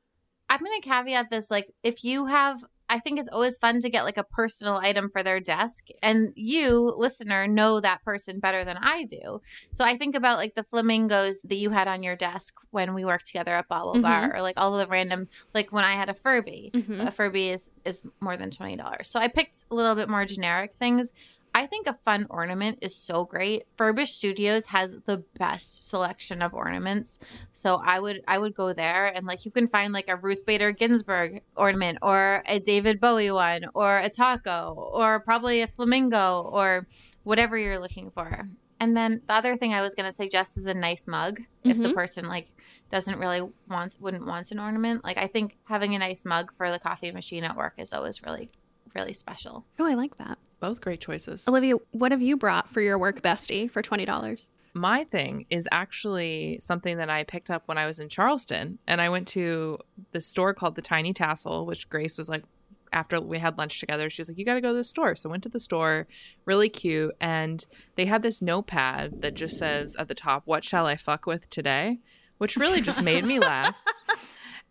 [0.48, 3.90] I'm going to caveat this like if you have I think it's always fun to
[3.90, 8.64] get like a personal item for their desk and you listener know that person better
[8.64, 9.40] than I do.
[9.72, 13.04] So I think about like the flamingos that you had on your desk when we
[13.04, 16.70] worked together at BaubleBar or like all the random like when I had a Furby.
[16.74, 17.08] Mhm.
[17.08, 19.04] A Furby is is more than $20.
[19.04, 21.12] So I picked a little bit more generic things.
[21.56, 23.64] I think a fun ornament is so great.
[23.78, 27.18] Furbish Studios has the best selection of ornaments.
[27.54, 30.44] So I would I would go there and like you can find like a Ruth
[30.44, 36.42] Bader Ginsburg ornament or a David Bowie one or a taco or probably a flamingo
[36.42, 36.86] or
[37.24, 38.46] whatever you're looking for.
[38.78, 41.78] And then the other thing I was going to suggest is a nice mug if
[41.78, 41.94] the Mhm.
[41.94, 42.48] person like
[42.90, 45.02] doesn't really want wouldn't want an ornament.
[45.04, 48.22] Like I think having a nice mug for the coffee machine at work is always
[48.22, 48.50] really
[48.94, 49.64] really special.
[49.78, 50.36] Oh, I like that.
[50.60, 51.46] Both great choices.
[51.46, 54.48] Olivia, what have you brought for your work bestie for $20?
[54.76, 58.78] my thing is actually something that I picked up when I was in Charleston.
[58.86, 59.78] And I went to
[60.12, 62.44] the store called the Tiny Tassel, which Grace was like,
[62.92, 65.16] after we had lunch together, she was like, You got to go to the store.
[65.16, 66.06] So I went to the store,
[66.44, 67.16] really cute.
[67.20, 67.66] And
[67.96, 71.50] they had this notepad that just says at the top, What shall I fuck with
[71.50, 71.98] today?
[72.38, 73.82] Which really just made me laugh.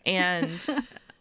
[0.08, 0.64] And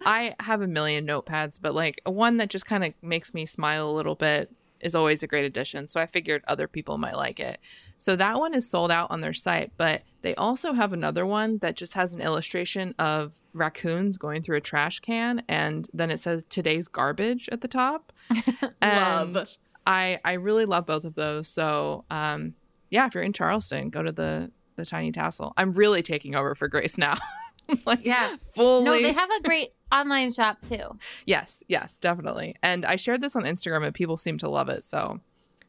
[0.04, 3.88] I have a million notepads, but like one that just kind of makes me smile
[3.88, 5.88] a little bit is always a great addition.
[5.88, 7.58] So I figured other people might like it.
[7.96, 11.58] So that one is sold out on their site, but they also have another one
[11.58, 16.18] that just has an illustration of raccoons going through a trash can and then it
[16.18, 18.12] says today's garbage at the top.
[18.80, 19.48] And Love.
[19.86, 21.48] I I really love both of those.
[21.48, 22.54] So um
[22.90, 25.52] yeah, if you're in Charleston, go to the the Tiny Tassel.
[25.56, 27.14] I'm really taking over for Grace now.
[27.86, 28.36] like Yeah.
[28.54, 30.98] fully No, they have a great online shop too.
[31.26, 32.56] Yes, yes, definitely.
[32.62, 34.84] And I shared this on Instagram and people seem to love it.
[34.84, 35.20] So,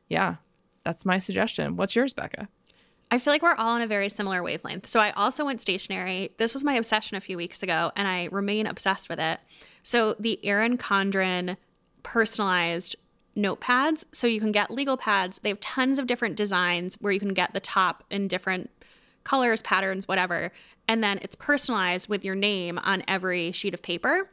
[0.09, 0.35] yeah,
[0.83, 1.75] that's my suggestion.
[1.75, 2.47] What's yours, Becca?
[3.11, 4.87] I feel like we're all on a very similar wavelength.
[4.87, 6.31] So I also went stationary.
[6.37, 9.39] This was my obsession a few weeks ago, and I remain obsessed with it.
[9.83, 11.57] So the Erin Condren
[12.01, 12.95] personalized
[13.37, 14.05] notepads.
[14.11, 15.39] So you can get legal pads.
[15.43, 18.69] They have tons of different designs where you can get the top in different
[19.25, 20.51] colors, patterns, whatever.
[20.87, 24.29] And then it's personalized with your name on every sheet of paper.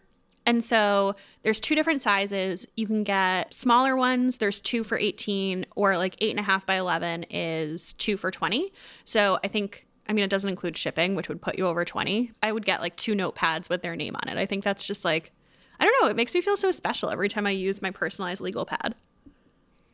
[0.46, 2.66] And so there's two different sizes.
[2.76, 4.38] You can get smaller ones.
[4.38, 8.30] There's two for 18, or like eight and a half by 11 is two for
[8.30, 8.72] 20.
[9.04, 12.32] So I think, I mean, it doesn't include shipping, which would put you over 20.
[12.42, 14.36] I would get like two notepads with their name on it.
[14.38, 15.32] I think that's just like,
[15.78, 16.08] I don't know.
[16.08, 18.94] It makes me feel so special every time I use my personalized legal pad.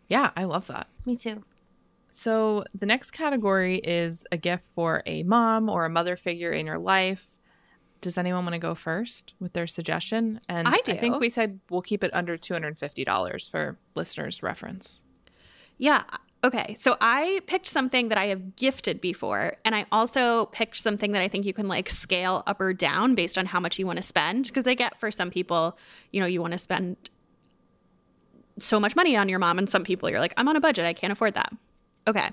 [0.09, 0.87] Yeah, I love that.
[1.05, 1.45] Me too.
[2.19, 6.67] So the next category is a gift for a mom or a mother figure in
[6.67, 7.39] your life.
[8.01, 10.41] Does anyone want to go first with their suggestion?
[10.49, 15.01] And I I think we said we'll keep it under $250 for listeners' reference.
[15.77, 16.03] Yeah.
[16.13, 16.17] Uh,
[16.49, 16.75] okay.
[16.81, 21.23] So I picked something that I have gifted before, and I also picked something that
[21.23, 23.99] I think you can like scale up or down based on how much you want
[23.99, 24.49] to spend.
[24.49, 25.79] Because I get for some people,
[26.11, 26.97] you know, you want to spend
[28.59, 30.85] so much money on your mom, and some people you're like, I'm on a budget,
[30.85, 31.53] I can't afford that.
[32.09, 32.31] Okay.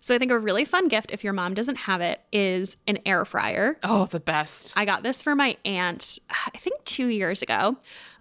[0.00, 2.98] So I think a really fun gift if your mom doesn't have it is an
[3.06, 3.78] air fryer.
[3.84, 4.72] Oh, the best.
[4.76, 7.76] I got this for my aunt, I think two years ago.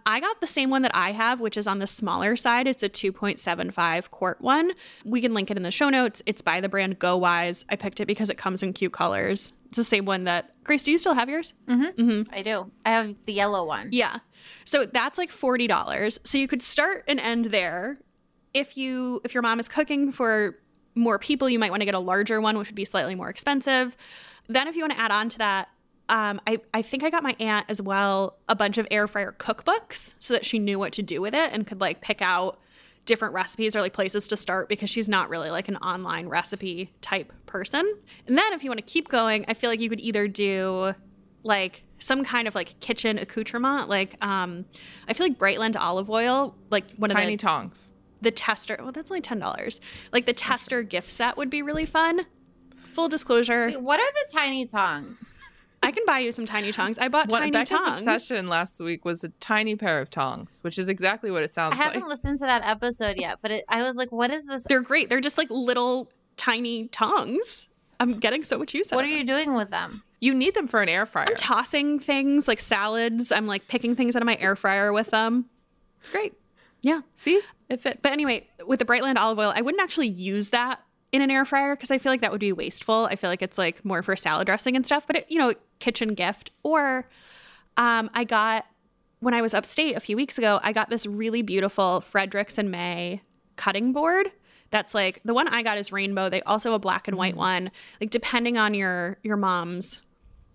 [0.06, 2.68] I got the same one that I have, which is on the smaller side.
[2.68, 4.72] It's a 2.75 quart one.
[5.06, 6.22] We can link it in the show notes.
[6.26, 7.66] It's by the brand Go Wise.
[7.70, 9.54] I picked it because it comes in cute colors.
[9.68, 10.84] It's the same one that Grace.
[10.84, 11.54] Do you still have yours?
[11.68, 12.34] Mm-hmm.
[12.34, 12.70] I do.
[12.86, 13.90] I have the yellow one.
[13.92, 14.20] Yeah.
[14.66, 16.20] So that's like forty dollars.
[16.24, 17.98] So you could start and end there.
[18.54, 20.58] If you if your mom is cooking for
[20.96, 23.30] more people, you might want to get a larger one, which would be slightly more
[23.30, 23.96] expensive.
[24.48, 25.70] Then if you want to add on to that,
[26.10, 29.34] um, I, I think I got my aunt as well a bunch of air fryer
[29.38, 32.60] cookbooks so that she knew what to do with it and could like pick out
[33.06, 36.92] different recipes or like places to start because she's not really like an online recipe
[37.02, 37.96] type person.
[38.28, 40.94] And then if you want to keep going, I feel like you could either do
[41.44, 44.66] like some kind of like kitchen accoutrement like um
[45.08, 47.91] i feel like brightland olive oil like one Tiny of the, tongs.
[48.22, 49.80] The tester well that's only $10
[50.14, 52.26] like the tester gift set would be really fun
[52.92, 55.26] full disclosure Wait, what are the tiny tongs?
[55.84, 58.80] i can buy you some tiny tongs i bought What tiny Becca's tongs obsession last
[58.80, 61.80] week was a tiny pair of tongs, which is exactly what it sounds like.
[61.80, 62.10] I haven't like.
[62.10, 64.64] listened to that episode yet, but it, I was like, what is this?
[64.70, 67.68] they're great they're just like little tiny tongs
[68.00, 68.96] i'm getting so much use out of them.
[68.98, 70.04] What are you doing with them?
[70.20, 71.26] You need them for an air fryer.
[71.30, 75.10] i'm tossing things like salads i'm like picking things out of my air fryer with
[75.12, 75.46] them
[76.00, 76.34] it's great
[76.84, 77.42] yeah See?
[77.72, 78.00] It fits.
[78.02, 80.82] But anyway, with the Brightland olive oil, I wouldn't actually use that
[81.14, 83.06] in an air fryer because I feel like that would be wasteful.
[83.06, 85.54] I feel like it's like more for salad dressing and stuff, but it, you know,
[85.80, 86.52] kitchen gift.
[86.64, 87.08] Or
[87.78, 88.66] um, I got
[89.22, 92.70] when I was upstate a few weeks ago, I got this really beautiful Fredericks and
[92.72, 93.22] Mae
[93.56, 94.32] cutting board.
[94.72, 96.30] That's like the one I got is rainbow.
[96.30, 97.72] They also have a black and white one.
[98.02, 100.02] Like depending on your your mom's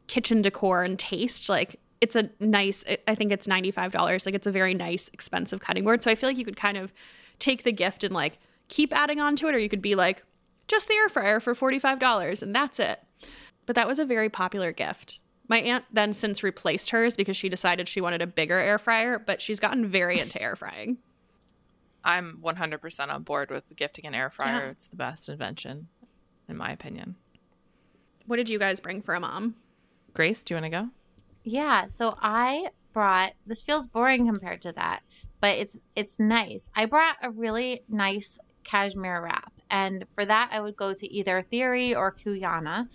[0.07, 4.53] kitchen decor and taste, like it's a nice i think it's $95 like it's a
[4.53, 6.93] very nice expensive cutting board so i feel like you could kind of
[7.39, 10.23] take the gift and like keep adding on to it or you could be like
[10.69, 13.01] just the air fryer for $45 and that's it
[13.67, 17.49] but that was a very popular gift my aunt then since replaced hers because she
[17.49, 20.99] decided she wanted a bigger air fryer but she's gotten very into air frying
[22.07, 24.67] I'm 100% on board with gifting an air fryer.
[24.67, 24.71] Yeah.
[24.71, 25.89] It's the best invention,
[26.49, 27.17] in my opinion.
[28.27, 29.57] what did you guys bring for a mom
[30.15, 30.89] Grace, do you want to go?
[31.49, 35.05] Yeah, so I brought this feels boring compared to that,
[35.41, 36.71] but it's it's nice.
[36.75, 41.43] I brought a really nice cashmere wrap, and for that I would go to either
[41.43, 42.89] Theory or Cuyana.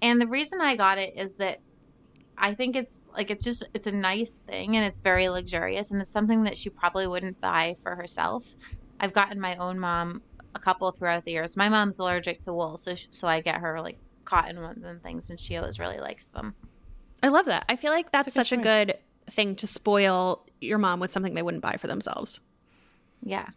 [0.00, 1.58] And the reason I got it is that
[2.38, 6.00] I think it's like it's just it's a nice thing and it's very luxurious and
[6.00, 8.54] it's something that she probably wouldn't buy for herself.
[9.00, 10.22] I've gotten my own mom
[10.54, 11.56] a couple throughout the years.
[11.56, 15.28] My mom's allergic to wool, so so I get her like cotton ones and things,
[15.28, 16.54] and she always really likes them.
[17.22, 18.98] I love that i feel like that's a good such a good
[19.28, 22.40] thing to spoil your mom with something they wouldn't buy for themselves
[23.22, 23.48] Yeah.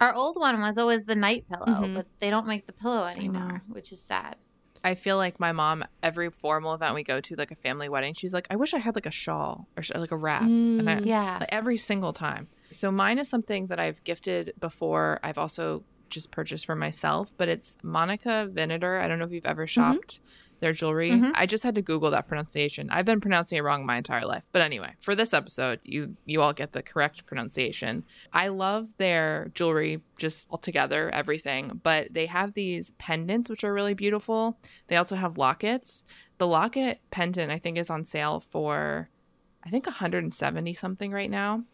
[0.00, 1.94] Our old one was always the night pillow, Mhm.
[1.94, 4.36] but they don't make the pillow anymore, which is sad.
[4.82, 8.12] I feel like my mom, every formal event we go to, like a family wedding,
[8.14, 10.42] she's like, I wish I had like a shawl or like a wrap.
[10.42, 11.06] And I, Mm.
[11.06, 11.38] Yeah.
[11.40, 12.48] like, every single time.
[12.72, 15.20] So mine is something that I've gifted before.
[15.22, 19.00] I've also just purchased for myself, but it's Monica Vinader.
[19.00, 20.20] I don't know if you've ever shopped
[20.64, 21.10] their jewelry.
[21.10, 21.32] Mhm.
[21.34, 22.88] I just had to Google that pronunciation.
[22.90, 24.44] I've been pronouncing it wrong my entire life.
[24.50, 28.04] But anyway, for this episode, you you all get the correct pronunciation.
[28.32, 31.80] I love their jewelry just altogether, everything.
[31.82, 34.58] But they have these pendants which are really beautiful.
[34.88, 36.02] They also have lockets.
[36.38, 39.08] The locket pendant I think is on sale for
[39.66, 41.64] I think 170 something right now.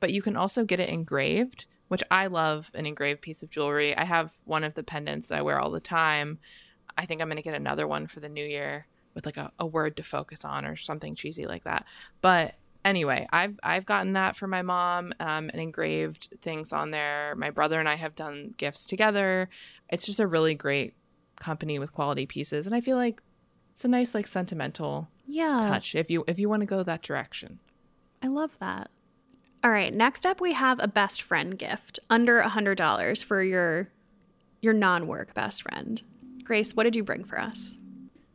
[0.00, 3.96] But you can also get it engraved, which I love an engraved piece of jewelry.
[3.96, 6.38] I have one of the pendants I wear all the time.
[6.96, 9.52] I think I'm going to get another one for the new year with like a,
[9.58, 11.84] a word to focus on or something cheesy like that.
[12.20, 17.34] But anyway, I've I've gotten that for my mom um, and engraved things on there.
[17.36, 19.48] My brother and I have done gifts together.
[19.88, 20.94] It's just a really great
[21.40, 23.20] company with quality pieces, and I feel like
[23.72, 27.02] it's a nice like sentimental yeah touch if you if you want to go that
[27.02, 27.58] direction.
[28.22, 28.90] I love that.
[29.62, 33.42] All right, next up we have a best friend gift under a hundred dollars for
[33.42, 33.90] your
[34.60, 36.02] your non-work best friend.
[36.50, 37.76] Grace, what did you bring for us?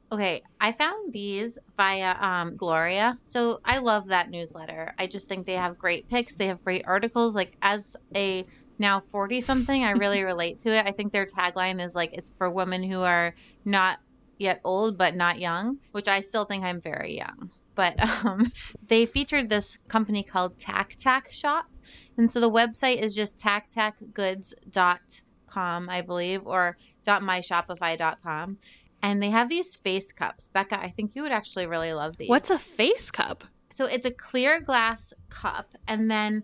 [0.10, 3.20] Okay, I found these via um, Gloria.
[3.24, 4.96] So I love that newsletter.
[4.98, 6.34] I just think they have great picks.
[6.34, 7.36] They have great articles.
[7.36, 8.46] Like as a
[8.80, 10.86] now 40 something, I really relate to it.
[10.86, 14.00] I think their tagline is like it's for women who are not
[14.38, 17.52] yet old but not young, which I still think I'm very young.
[17.76, 18.50] But um,
[18.88, 21.66] they featured this company called Tac Tac Shop.
[22.18, 28.58] And so the website is just tactacgoods.com, I believe, or .myshopify.com.
[29.02, 30.48] And they have these face cups.
[30.48, 32.30] Becca, I think you would actually really love these.
[32.30, 33.44] What's a face cup?
[33.72, 36.44] So it's a clear glass cup, and then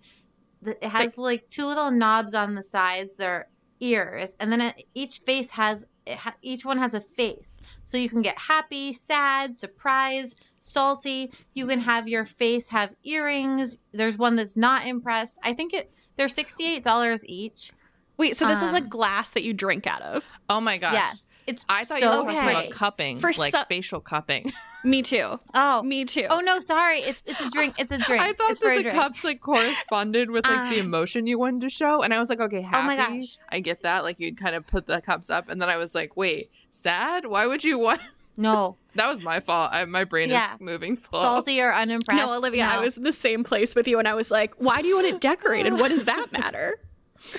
[0.65, 3.15] it has like two little knobs on the sides.
[3.15, 3.47] They're
[3.79, 7.57] ears, and then it, each face has ha- each one has a face.
[7.83, 11.31] So you can get happy, sad, surprised, salty.
[11.53, 13.77] You can have your face have earrings.
[13.91, 15.39] There's one that's not impressed.
[15.41, 17.71] I think it they're sixty eight dollars each.
[18.17, 20.27] Wait, so this is a Um, glass that you drink out of?
[20.49, 20.93] Oh my gosh.
[20.93, 22.51] Yes, it's I thought so you were talking Okay.
[22.51, 24.51] about cupping, For like so- facial cupping.
[24.83, 25.39] Me too.
[25.53, 26.25] Oh, Me too.
[26.29, 26.99] oh no, sorry.
[27.01, 27.75] It's it's a drink.
[27.79, 28.23] It's a drink.
[28.23, 28.97] I thought it's for that a the drink.
[28.97, 32.29] cups like corresponded with like the Uh, emotion you wanted to show, and I was
[32.29, 32.77] like, okay, happy.
[32.83, 33.37] Oh my gosh.
[33.49, 34.03] I get that.
[34.03, 37.25] Like you'd kind of put the cups up, and then I was like, wait, sad?
[37.25, 38.01] Why would you want?
[38.37, 39.69] No, that was my fault.
[39.73, 40.53] I, my brain Yeah.
[40.55, 41.21] is moving slow.
[41.21, 42.25] salty or unimpressed.
[42.25, 44.81] no, Olivia, I was in the same place with you and I was like, why
[44.81, 45.73] do you want it decorated?
[45.73, 46.79] What does that matter?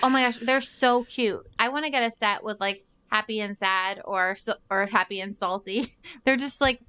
[0.02, 1.46] Oh my gosh, they're so cute.
[1.58, 4.36] I want to get a set with like happy and sad or
[4.70, 5.92] or happy and salty.
[6.24, 6.80] They're just like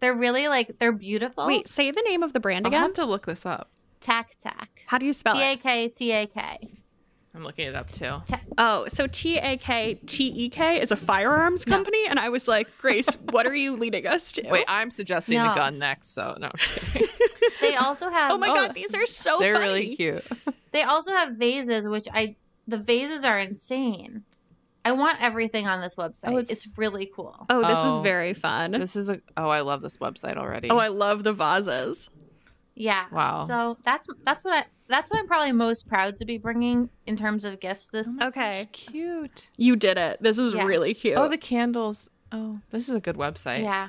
[0.00, 1.46] they're really like they're beautiful.
[1.46, 2.74] Wait, say the name of the brand again.
[2.80, 2.96] I'll again.
[2.96, 3.70] have to look this up.
[4.00, 4.82] tac tac.
[4.86, 5.62] How do you spell T A it?
[5.62, 6.58] K T A K.
[7.32, 8.16] I'm looking it up too.
[8.58, 11.76] Oh, so T A K T E K is a firearms No.
[11.76, 14.48] company, and I was like, Grace, what are you leading us to?
[14.50, 15.48] Wait, I'm suggesting No.
[15.48, 16.12] the gun next.
[16.12, 17.08] So no, I'm just kidding.
[17.60, 19.66] They also have oh my Oh, god, these are so they're funny.
[19.68, 20.24] really cute.
[20.72, 22.36] They also have vases which I
[22.68, 24.24] the vases are insane.
[24.84, 26.32] I want everything on this website.
[26.32, 27.44] Oh, it's, it's- really cool.
[27.50, 28.00] Oh, this is Oh.
[28.02, 28.70] very fun.
[28.72, 29.20] This is a.
[29.36, 30.70] Oh, I love this website already.
[30.70, 32.08] oh, I love the vases.
[32.74, 33.04] Yeah.
[33.12, 33.46] Wow.
[33.46, 37.16] So that's that's what I that's what I'm probably most proud to be bringing in
[37.16, 39.48] terms of gifts this oh Okay, cute.
[39.58, 40.22] you did it.
[40.22, 40.64] This is Yeah.
[40.64, 41.16] really cute.
[41.18, 42.08] Oh, the candles.
[42.32, 43.62] Oh, this is a good website.
[43.62, 43.88] Yeah.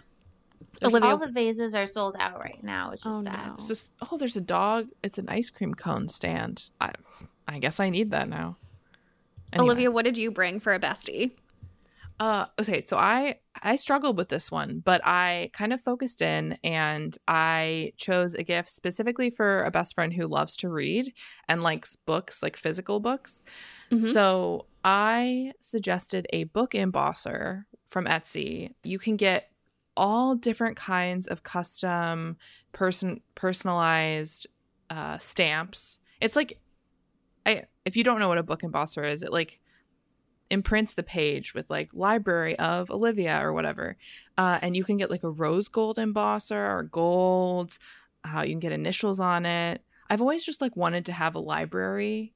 [0.79, 3.47] There's Olivia- All the vases are sold out right now, which is Oh, sad.
[3.59, 3.67] no.
[3.67, 4.87] Just oh, there's a dog.
[5.03, 6.69] It's an ice cream cone stand.
[6.79, 6.91] I,
[7.47, 8.57] I guess I need that now.
[9.53, 9.65] Anyway.
[9.65, 11.31] Olivia, what did you bring for a bestie?
[12.19, 16.57] Uh, okay, so I I struggled with this one, but I kind of focused in
[16.63, 21.13] and I chose a gift specifically for a best friend who loves to read
[21.47, 23.43] and likes books, like physical books.
[23.91, 24.13] Mhm.
[24.13, 28.73] So I suggested a book embosser from Etsy.
[28.83, 29.50] You can get
[30.01, 32.35] all different kinds of custom
[32.71, 34.47] person personalized
[34.89, 35.99] uh, stamps.
[36.19, 36.59] It's like
[37.45, 39.59] I if you don't know what a book embosser is, it like
[40.49, 43.95] imprints the page with like library of Olivia or whatever.
[44.39, 47.77] Uh, and you can get like a rose gold embosser or gold.
[48.23, 49.83] Uh, you can get initials on it.
[50.09, 52.33] I've always just like wanted to have a library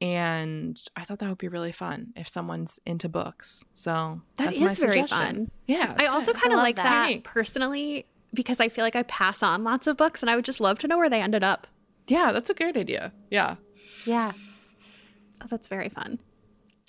[0.00, 3.64] and I thought that would be really fun if someone's into books.
[3.74, 5.50] So That is very fun.
[5.66, 5.94] Yeah.
[5.98, 7.08] I it's also kind of like that.
[7.08, 10.44] that personally because I feel like I pass on lots of books and I would
[10.44, 11.66] just love to know where they ended up.
[12.08, 13.12] Yeah, that's a great idea.
[13.30, 13.56] Yeah.
[14.04, 14.32] Yeah.
[15.42, 16.18] Oh, that's very fun.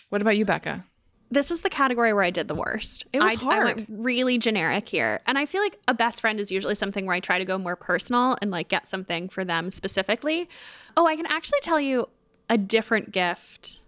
[0.09, 0.85] What about you, Becca?
[1.29, 3.05] This is the category where I did the worst.
[3.11, 3.65] It was I, I hard.
[3.65, 5.19] went really generic here.
[5.27, 7.57] And I feel like a best friend is usually something where I try to go
[7.57, 10.49] more personal and like get something for them specifically.
[10.95, 12.07] Oh, I can actually tell you
[12.49, 13.79] a different gift.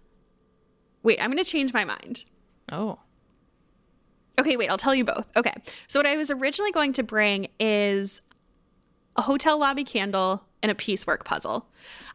[1.02, 2.24] Wait, I'm going to change my mind.
[2.70, 2.98] Oh.
[4.38, 5.26] Okay, wait, I'll tell you both.
[5.36, 5.54] Okay.
[5.86, 8.20] So, what I was originally going to bring is
[9.16, 11.66] a hotel lobby candle and a piecework puzzle.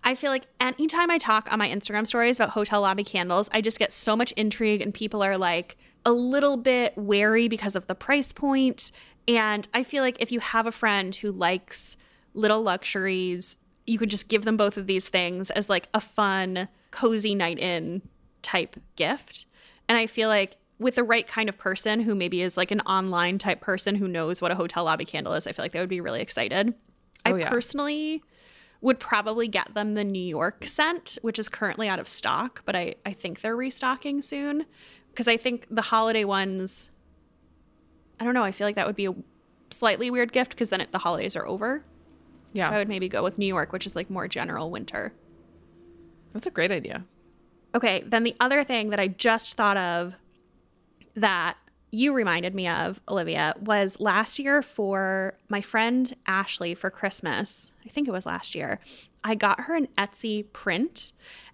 [0.04, 3.62] I feel like anytime I talk on my Instagram stories about hotel lobby candles, I
[3.62, 7.88] just get so much intrigue, and people are like a little bit wary because of
[7.88, 8.92] the price point.
[9.28, 11.98] And I feel like if you have a friend who likes
[12.34, 16.68] little luxuries, you could just give them both of these things as like a fun,
[16.92, 18.02] cozy night in
[18.42, 19.46] type gift.
[19.88, 22.82] And I feel like with the right kind of person who maybe is like an
[22.82, 25.80] online type person who knows what a hotel lobby candle is, I feel like they
[25.80, 26.74] would be really excited.
[27.26, 27.50] Oh, I yeah.
[27.50, 28.24] personally
[28.82, 32.76] would probably get them the New York scent, which is currently out of stock, but
[32.76, 34.66] I, I think they're restocking soon.
[35.10, 36.90] Because I think the holiday ones,
[38.20, 39.16] I don't know, I feel like that would be a
[39.72, 41.84] slightly weird gift because then it, the holidays are over.
[42.56, 42.68] Yeah.
[42.70, 45.14] So I would maybe go with New York, which is like more general winter.
[46.34, 47.04] That's a great idea.
[47.76, 50.16] Okay, then the other thing that I just thought of
[51.16, 51.58] that
[51.92, 57.72] you reminded me of, Olivia, was last year for my friend Ashley for Christmas.
[57.86, 58.80] I think it was last year.
[59.24, 61.12] I got her an Etsy print,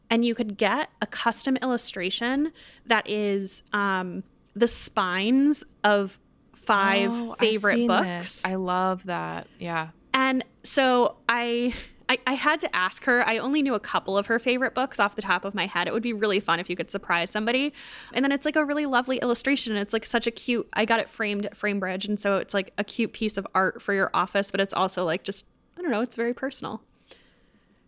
[0.10, 2.54] and you could get a custom illustration
[2.88, 4.24] that is um,
[4.56, 6.20] the spines of
[6.54, 8.06] five Oh, favorite books.
[8.08, 8.46] this.
[8.46, 9.48] I love that.
[9.60, 9.90] Yeah.
[10.14, 11.74] And so I
[12.12, 13.26] I, I had to ask her.
[13.26, 15.88] I only knew a couple of her favorite books off the top of my head.
[15.88, 17.72] It would be really fun if you could surprise somebody.
[18.14, 19.78] And then it's like a really lovely illustration.
[19.78, 22.10] It's like such a cute, I got it framed at Framebridge.
[22.10, 25.06] And so it's like a cute piece of art for your office, but it's also
[25.06, 25.46] like just,
[25.78, 26.82] I don't know, it's very personal.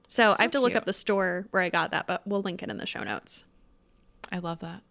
[0.08, 2.44] So, So I have to look up the store where I got that, but we'll
[2.44, 3.44] link it in the show notes.
[4.32, 4.84] I love that.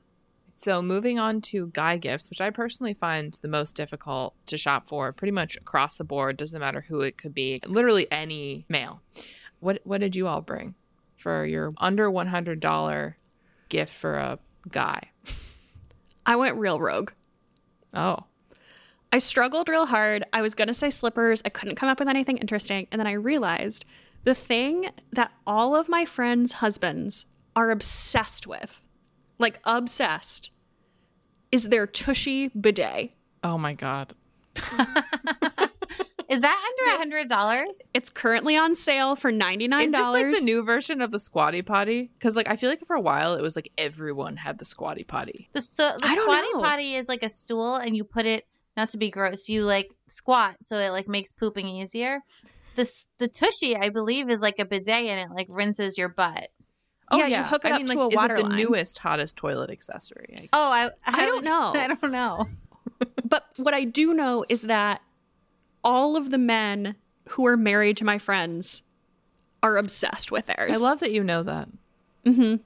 [0.63, 4.87] So, moving on to guy gifts, which I personally find the most difficult to shop
[4.87, 9.03] for, pretty much across the board, doesn't matter who it could be, literally any male.
[9.59, 10.77] What what did you all bring
[11.17, 13.17] for your under one hundred dollar
[13.71, 14.39] gift for a
[14.71, 15.11] guy?
[16.25, 17.11] I went real rogue.
[17.93, 18.27] Oh,
[19.13, 20.25] I struggled real hard.
[20.33, 21.43] I was going to say slippers.
[21.45, 22.87] I couldn't come up with anything interesting.
[22.93, 23.85] And then I realized
[24.23, 28.81] the thing that all of my friends' husbands are obsessed with,
[29.43, 30.51] like obsessed,
[31.51, 33.13] is their Tushy bidet.
[33.43, 34.15] oh my god!
[36.33, 37.91] Is that under a hundred dollars?
[37.93, 39.85] It's currently on sale for $99.
[39.85, 42.11] Is this like the new version of the squatty potty?
[42.19, 45.05] Because like I feel like for a while it was like everyone had the squatty
[45.05, 45.51] potty.
[45.53, 46.61] The so the squatty know.
[46.61, 48.47] potty is like a stool, and you put it.
[48.79, 52.21] Not to be gross, you like squat, so it like makes pooping easier.
[52.77, 56.49] This the tushy, I believe, is like a bidet, and it like rinses your butt.
[57.13, 58.49] Oh Yeah, you hook it I up mean, to like, a is water it the
[58.49, 58.57] line.
[58.59, 60.35] newest, hottest toilet accessory?
[60.37, 61.73] I- Oh, I I don't was- know.
[61.77, 62.49] I don't know.
[63.25, 65.01] But what I do know is that
[65.83, 66.95] all of the men
[67.31, 68.83] who are married to my friends
[69.63, 70.77] are obsessed with theirs.
[70.77, 71.69] I love that you know that.
[72.27, 72.57] Mm-hmm.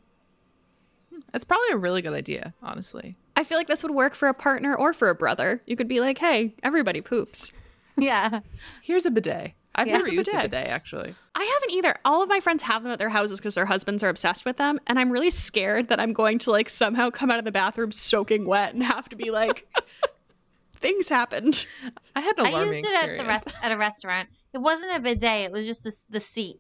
[1.33, 3.17] That's probably a really good idea, honestly.
[3.37, 5.63] I feel like this would work for a partner or for a brother.
[5.67, 7.53] You could be like, hey, everybody poops.
[7.99, 8.41] Yeah,
[8.83, 9.53] Here's a bidet.
[9.79, 9.99] I've Yeah.
[9.99, 10.51] never Here's a used a bidet.
[10.51, 11.15] bidet actually.
[11.35, 11.95] I haven't either.
[12.05, 14.57] All of my friends have them at their houses because their husbands are obsessed with
[14.57, 14.81] them.
[14.87, 17.93] And I'm really scared that I'm going to like somehow come out of the bathroom
[17.93, 19.69] soaking wet and have to be like,
[20.77, 21.67] things happened.
[22.15, 24.29] I had an I used it at the rest at a restaurant.
[24.55, 26.59] It wasn't a bidet; it was just this, the seat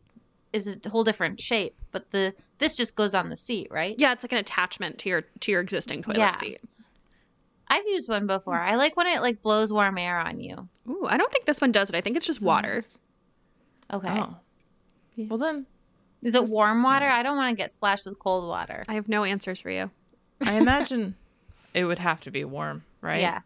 [0.53, 3.95] is a whole different shape, but the this just goes on the seat, right?
[3.99, 6.37] Yeah, it's like an attachment to your to your existing toilet Yeah.
[6.37, 6.61] seat.
[7.69, 8.61] I've used one before.
[8.61, 10.69] I like when it like blows warm air on you.
[10.89, 11.97] Ooh, I don't think this one does it.
[11.97, 12.83] I think it's just water.
[13.93, 14.37] Okay, Oh.
[15.15, 15.27] Yeah.
[15.29, 15.67] Well then,
[16.23, 17.07] is it warm water?
[17.07, 18.85] I don't want to get splashed with cold water.
[18.89, 19.91] I have no answers for you.
[20.45, 21.15] I imagine
[21.75, 23.21] it would have to be warm, right?
[23.21, 23.41] Yeah,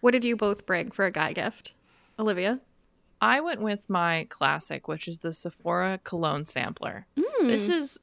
[0.00, 1.72] What did you both bring for a guy gift?
[2.18, 2.60] Olivia?
[3.20, 7.06] I went with my classic, which is the Sephora cologne sampler.
[7.42, 7.72] This Hmm.
[7.72, 7.98] is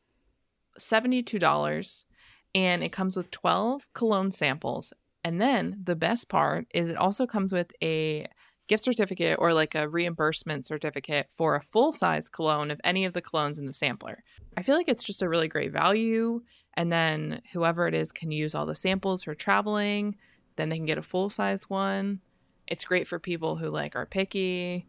[0.79, 2.05] $72
[2.53, 4.93] and it comes with 12 cologne samples.
[5.23, 8.27] And then the best part is it also comes with a
[8.68, 13.13] gift certificate or like a reimbursement certificate for a full size cologne of any of
[13.13, 14.24] the colognes in the sampler.
[14.55, 16.41] I feel like it's just a really great value.
[16.76, 20.15] And then whoever it is can use all the samples for traveling.
[20.57, 22.22] Then they can get a full size one.
[22.68, 24.86] It's great for people who like are picky.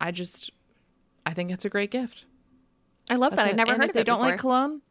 [0.00, 0.50] I just,
[1.26, 2.26] I think it's a great gift.
[3.10, 3.50] I love That's that.
[3.50, 4.50] I've never heard of they it don't like before.
[4.50, 4.82] cologne,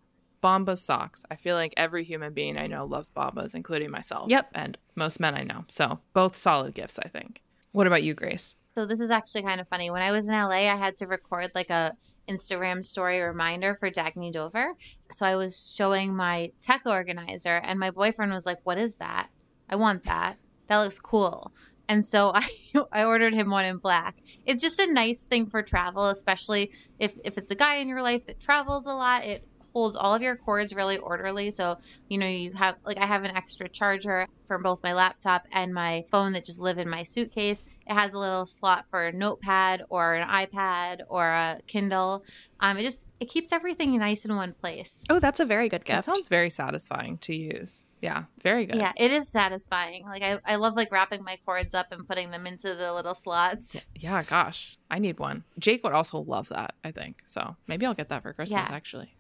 [0.44, 1.26] Bombas socks.
[1.32, 4.30] I feel like every human being I know loves Bombas, including myself.
[4.30, 4.50] Yep.
[4.54, 5.66] And most men I know.
[5.68, 7.42] So both solid gifts, I think.
[7.72, 8.56] What about you, Grace?
[8.76, 9.90] So this is actually kind of funny.
[9.92, 11.96] When I was in LA, I had to record like a
[12.30, 14.74] Instagram story reminder for Dagne Dover.
[15.12, 19.30] So I was showing my tech organizer, and my boyfriend was like, "What is that?
[19.70, 20.38] I want that.
[20.68, 21.52] That looks cool."
[21.88, 22.48] And so I
[22.92, 24.18] I ordered him one in black.
[24.46, 28.02] It's just a nice thing for travel, especially if if it's a guy in your
[28.02, 29.26] life that travels a lot.
[29.26, 29.48] It
[29.80, 31.52] holds all of your cords really orderly.
[31.52, 31.78] So
[32.10, 35.74] you know you have like I have an extra charger for both my laptop and
[35.74, 37.64] my phone that just live in my suitcase.
[37.88, 42.24] It has a little slot for a notepad or an iPad or a Kindle.
[42.60, 45.04] Um, it just it keeps everything nice in one place.
[45.10, 46.04] Oh, that's a very good That gift.
[46.06, 47.88] sounds very satisfying to use.
[48.02, 48.78] Yeah, very good.
[48.78, 50.06] Yeah, it is satisfying.
[50.06, 53.14] Like I, I love like wrapping my cords up and putting them into the little
[53.16, 53.86] slots.
[53.96, 54.78] Yeah, gosh.
[54.90, 55.44] I need one.
[55.60, 57.22] Jake would also love that, I think.
[57.26, 58.76] So maybe I'll get that for Christmas, Yeah.
[58.76, 59.16] actually.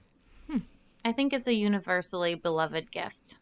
[1.05, 3.37] I think it's a universally beloved gift.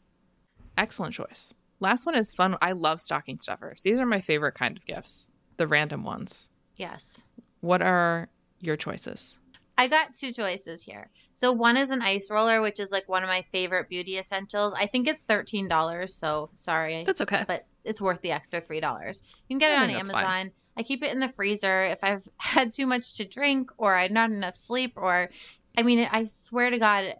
[0.77, 1.53] Excellent choice.
[1.79, 2.55] Last one is fun.
[2.61, 3.81] I love stocking stuffers.
[3.81, 6.49] These are my favorite kind of gifts, the random ones.
[6.75, 7.25] Yes.
[7.61, 8.29] What are
[8.59, 9.37] your choices?
[9.77, 11.09] I got two choices here.
[11.33, 14.73] So one is an ice roller, which is like one of my favorite beauty essentials.
[14.73, 16.15] I think it's thirteen dollars.
[16.15, 17.43] So sorry, That's okay.
[17.47, 19.21] but it's worth the extra three dollars.
[19.47, 20.23] You can get I it on that's fine.
[20.23, 20.51] Amazon.
[20.77, 24.11] I keep it in the freezer if I've had too much to drink or I've
[24.11, 25.29] not enough sleep or
[25.77, 27.13] I mean, I swear to God,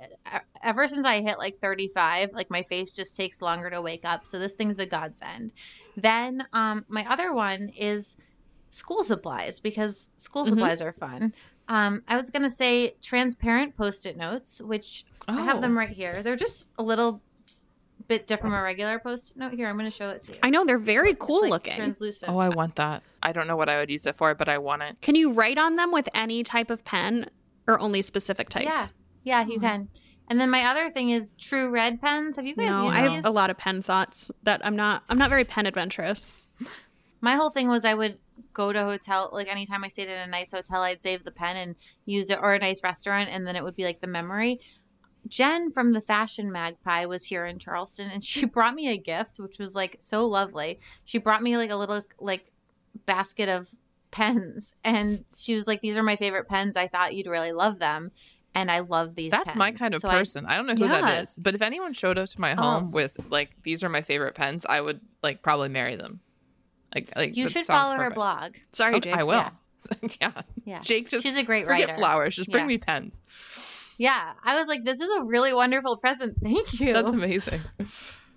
[0.63, 4.25] ever since I hit like 35, like my face just takes longer to wake up.
[4.25, 5.51] So this thing's a godsend.
[5.95, 8.17] Then um, my other one is
[8.71, 10.49] school supplies because school Mhm.
[10.49, 11.33] supplies are fun.
[11.69, 15.61] Um, I was gonna say transparent post-it notes, which I have Oh.
[15.61, 16.23] them right here.
[16.23, 17.21] They're just a little
[18.07, 19.53] bit different from a regular post-it note.
[19.53, 20.39] Here, I'm gonna show it to you.
[20.41, 21.75] I know they're very It's, cool like, looking.
[21.75, 22.31] Translucent.
[22.31, 23.03] Oh, I want that.
[23.21, 24.97] I don't know what I would use it for, but I want it.
[25.01, 27.29] Can you write on them with any type of pen?
[27.67, 28.65] Or only specific types?
[28.65, 28.87] Yeah.
[29.23, 29.65] Yeah, you mm-hmm.
[29.65, 29.89] can.
[30.29, 32.35] And then my other thing is True Red pens.
[32.35, 33.15] Have you guys No, used I these?
[33.17, 36.31] have a lot of pen thoughts that I'm not I'm not very pen adventurous.
[37.21, 38.17] my whole thing was I would
[38.53, 41.31] go to a hotel like anytime I stayed in a nice hotel, I'd save the
[41.31, 44.07] pen and use it or a nice restaurant and then it would be like the
[44.07, 44.59] memory.
[45.27, 49.39] Jen from the Fashion Magpie was here in Charleston and she brought me a gift
[49.39, 50.79] which was like so lovely.
[51.05, 52.51] She brought me like a little like
[53.05, 53.69] basket of
[54.17, 56.75] pens and she was like these are my favorite pens.
[56.75, 58.11] I thought you'd really love them.
[58.55, 60.45] And I love these That's my kind of So person.
[60.47, 61.01] I, don't know who Yeah.
[61.01, 62.61] that is, but if anyone showed up to my Oh.
[62.61, 66.21] home with like these are my favorite pens, I would like probably marry them.
[66.95, 68.55] Like, like you should follow her blog.
[68.71, 69.19] Sorry, Okay, Jake.
[69.19, 69.33] I will.
[69.35, 69.51] Yeah.
[70.21, 70.31] Yeah.
[70.65, 70.81] Yeah.
[70.81, 71.99] Jake just She's a great forget writer.
[71.99, 72.35] flowers.
[72.35, 72.67] Just bring Yeah.
[72.67, 73.21] me pens.
[73.99, 74.33] Yeah.
[74.43, 76.37] I was like, this is a really wonderful present.
[76.43, 76.93] Thank you.
[76.93, 77.61] That's amazing.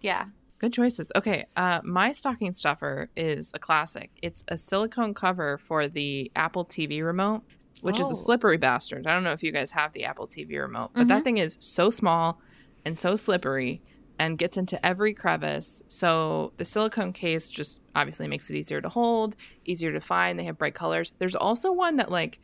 [0.03, 0.27] yeah.
[0.61, 1.11] Good choices.
[1.17, 4.11] Okay, uh, my stocking stuffer is a classic.
[4.23, 7.43] It's a silicone cover for the Apple TV remote,
[7.81, 8.13] which is Oh.
[8.13, 9.07] a slippery bastard.
[9.07, 11.09] I don't know if you guys have the Apple TV remote, but Mhm.
[11.09, 12.41] that thing is so small
[12.85, 13.83] and so slippery
[14.19, 15.83] and gets into every crevice.
[15.89, 20.39] So the silicone case just obviously makes it easier to hold, easier to find.
[20.39, 21.15] They have bright colors.
[21.19, 22.39] There's also one that like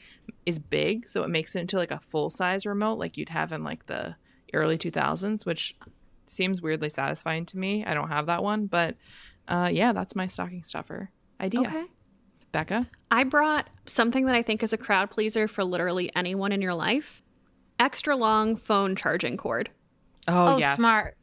[0.47, 3.53] is big, so it makes it into like a full size remote, like you'd have
[3.53, 4.17] in like the
[4.55, 5.75] early 2000s, which
[6.31, 7.85] seems weirdly satisfying to me.
[7.85, 8.97] I don't have that one, but
[9.49, 11.11] uh, yeah, that's my stocking stuffer
[11.41, 11.61] idea.
[11.69, 11.85] Okay.
[12.53, 16.63] Becca, I brought something that I think is a crowd pleaser for literally anyone in
[16.63, 17.23] your life.
[17.79, 19.69] Extra long phone charging cord.
[20.29, 21.17] oh, Oh, yes, smart.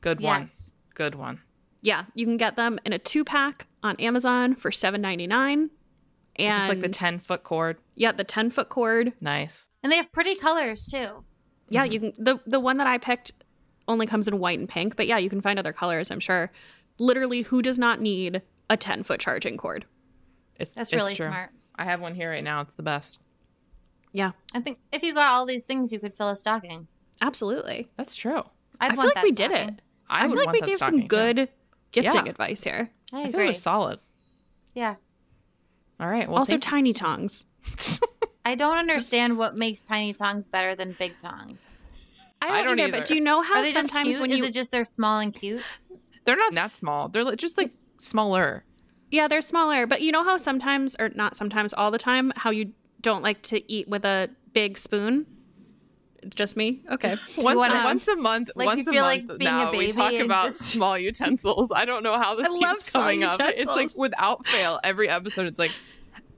[0.00, 0.46] good one,
[0.94, 1.40] good one.
[1.82, 5.70] Yeah, you can get them in a two pack on Amazon for seven ninety nine.
[6.36, 7.78] And Is this like the 10 foot cord?
[7.96, 9.12] yeah, the ten foot cord.
[9.20, 9.66] Nice.
[9.82, 11.24] And they have pretty colors too.
[11.68, 11.92] Yeah, Mm-hmm.
[11.92, 13.32] you can the the one that I picked
[13.88, 16.50] only comes in white and pink, but yeah, you can find other colors, I'm sure.
[16.98, 19.86] Literally, who does not need a ten foot charging cord?
[20.56, 21.26] It's, That's it's really true.
[21.26, 21.50] smart.
[21.76, 22.60] I have one here right now.
[22.60, 23.18] It's the best.
[24.12, 26.88] Yeah, I think if you got all these things, you could fill a stocking.
[27.20, 27.88] absolutely.
[27.96, 28.42] That's true.
[28.80, 29.80] I'd I feel like that we did it.
[30.08, 31.06] I, I, would feel like want we gave stocking, some yeah.
[31.08, 31.48] good
[31.92, 32.30] gifting Yeah.
[32.30, 32.90] advice here.
[33.12, 33.46] I I feel it agree.
[33.48, 34.00] was solid.
[34.74, 34.96] yeah.
[36.00, 36.28] All right.
[36.28, 37.44] Well, also, thank tiny tongs.
[38.44, 41.76] I don't understand what makes tiny tongs better than big tongs.
[42.40, 42.98] I don't either, either.
[42.98, 44.20] But do you know how Are they just sometimes cute?
[44.20, 45.62] when Is you it just they're small and cute?
[46.24, 47.08] they're not that small.
[47.08, 48.64] They're just like smaller.
[49.10, 52.50] Yeah, they're smaller, but you know how sometimes, or not sometimes, all the time, how
[52.50, 55.24] you don't like to eat with a big spoon?
[56.34, 56.82] Just me?
[56.90, 57.14] Okay.
[57.38, 59.70] Once, wanna- um, once a month, like, once you a month like being a now,
[59.72, 61.70] we talk about just- small utensils.
[61.74, 63.36] I don't know how this I keeps love small coming up.
[63.40, 65.70] It's like without fail, every episode, it's like,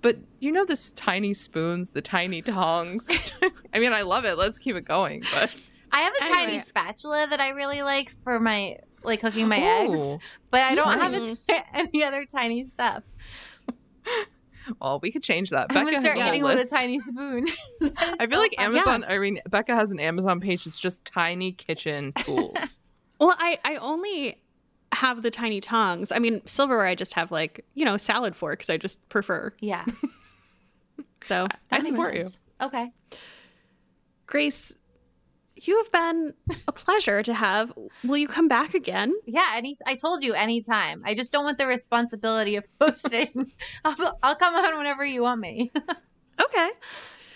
[0.02, 3.08] but you know this tiny spoons, the tiny tongs.
[3.74, 4.36] I mean, I love it.
[4.38, 5.24] Let's keep it going.
[5.34, 5.56] But
[5.92, 9.92] I have a tiny spatula that I really like for my like cooking my Ooh.
[9.92, 10.18] eggs,
[10.50, 11.36] but I don't have Nice.
[11.48, 13.02] it any other tiny stuff.
[14.80, 15.66] well, we could change that.
[15.70, 17.48] I'm Becca gonna has start a whole eating with a tiny spoon.
[17.82, 18.66] I feel so like fun.
[18.66, 19.04] Amazon.
[19.08, 22.80] I mean, Becca has an Amazon page It's just tiny kitchen tools.
[23.18, 24.40] Well, I, I only
[24.92, 26.12] have the tiny tongs.
[26.12, 28.68] I mean, silverware, I just have like, you know, salad forks.
[28.70, 29.52] I just prefer.
[29.60, 29.84] Yeah,
[31.22, 32.26] So, I that makes support you.
[32.62, 32.90] Okay.
[34.26, 34.76] Grace,
[35.68, 36.34] you have been
[36.68, 37.72] a pleasure to have.
[38.04, 39.12] Will you come back again?
[39.26, 41.02] Yeah, any I told you anytime.
[41.04, 43.52] I just don't want the responsibility of hosting.
[43.84, 45.70] I'll, I'll come on whenever you want me.
[46.42, 46.70] Okay.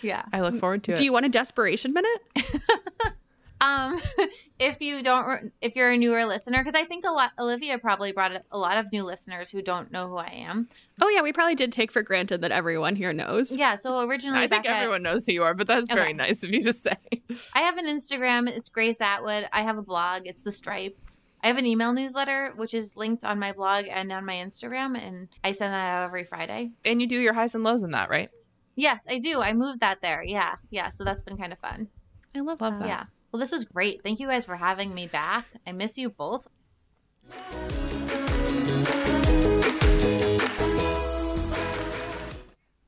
[0.00, 0.24] yeah.
[0.32, 0.96] I look forward to it.
[0.96, 2.20] Do you want a desperation minute?
[3.64, 3.98] Um,
[4.58, 8.12] if you don't, if you're a newer listener, because I think a lot, Olivia probably
[8.12, 10.68] brought a- a lot of new listeners who don't know who I am.
[11.00, 13.56] Oh, yeah, we probably did take for granted that everyone here knows.
[13.56, 13.74] Yeah.
[13.76, 16.50] So originally, I think Becca- everyone knows who you are, but that's very nice of
[16.50, 16.96] you to say.
[17.54, 18.48] I have an Instagram.
[18.48, 19.48] It's Grace Atwood.
[19.52, 20.22] I have a blog.
[20.26, 20.98] It's the Stripe.
[21.42, 24.96] I have an email newsletter, which is linked on my blog and on my Instagram,
[24.98, 26.70] and I send that out every Friday.
[26.86, 28.30] And you do your highs and lows in that, right?
[28.76, 29.42] Yes, I do.
[29.42, 30.22] I moved that there.
[30.22, 30.88] Yeah, yeah.
[30.88, 31.88] So that's been kind of fun.
[32.34, 32.88] I love, Love that.
[32.88, 33.04] Yeah.
[33.34, 34.00] Well, this was great.
[34.04, 35.46] Thank you guys for having me back.
[35.66, 36.46] I miss you both.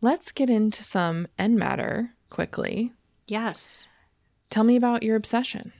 [0.00, 2.92] Let's get into some end matter quickly.
[3.26, 3.88] Yes.
[4.48, 5.72] Tell me about your obsession.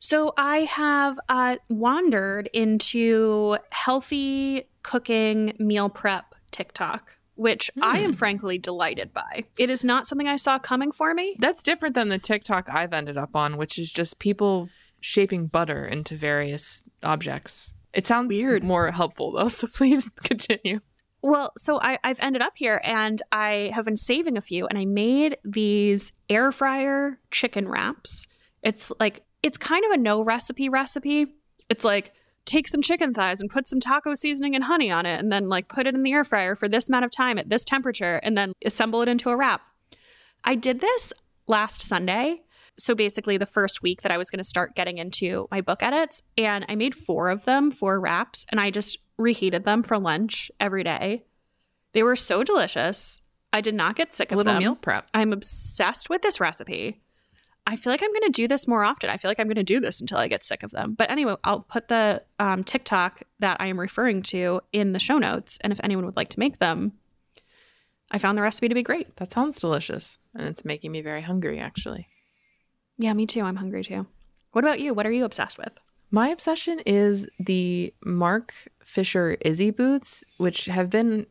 [0.00, 8.16] So I have uh, wandered into healthy cooking meal prep TikTok, which I am hmm.
[8.16, 9.44] frankly delighted by.
[9.58, 11.36] It is not something I saw coming for me.
[11.38, 14.68] That's different than the TikTok I've ended up on, which is just people
[15.00, 17.72] shaping butter into various objects.
[17.94, 18.64] It sounds Weird.
[18.64, 20.80] more helpful though, so please continue.
[21.22, 24.78] Well, so I, I've ended up here and I have been saving a few, and
[24.78, 28.26] I made these air fryer chicken wraps.
[28.62, 31.34] It's like, it's kind of a no recipe recipe.
[31.68, 32.12] It's like,
[32.48, 35.48] take some chicken thighs and put some taco seasoning and honey on it, and then
[35.48, 38.20] like put it in the air fryer for this amount of time at this temperature,
[38.22, 39.60] and then assemble it into a wrap.
[40.44, 41.12] I did this
[41.46, 42.42] last Sunday.
[42.80, 45.82] So basically, the first week that I was going to start getting into my book
[45.82, 49.98] edits, and I made four of them, four wraps, and I just reheated them for
[49.98, 51.24] lunch every day.
[51.92, 53.20] They were so delicious.
[53.52, 54.62] I did not get sick of little them.
[54.62, 55.08] meal prep.
[55.12, 57.02] I'm obsessed with this recipe.
[57.68, 59.10] I feel like I'm going to do this more often.
[59.10, 60.94] I feel like I'm going to do this until I get sick of them.
[60.94, 65.18] But anyway, I'll put the um, TikTok that I am referring to in the show
[65.18, 65.58] notes.
[65.60, 66.94] And if anyone would like to make them,
[68.10, 69.14] I found the recipe to be great.
[69.16, 70.16] That sounds delicious.
[70.34, 72.08] And it's making me very hungry, actually.
[72.96, 73.42] Yeah, me too.
[73.42, 74.06] I'm hungry too.
[74.52, 74.94] What about you?
[74.94, 75.72] What are you obsessed with?
[76.10, 81.26] My obsession is the Marc Fisher Izzy boots, which have been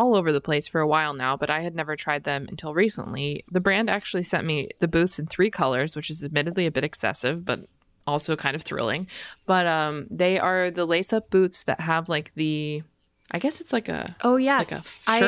[0.00, 2.72] all over the place for a while now, but I had never tried them until
[2.74, 3.44] recently.
[3.50, 6.84] The brand actually sent me the boots in three colors, which is admittedly a bit
[6.84, 7.60] excessive, but
[8.06, 9.06] also kind of thrilling.
[9.44, 12.82] But um, they are the lace up boots that have like the,
[13.30, 14.72] I guess it's like a Oh, yes.
[14.72, 14.82] like a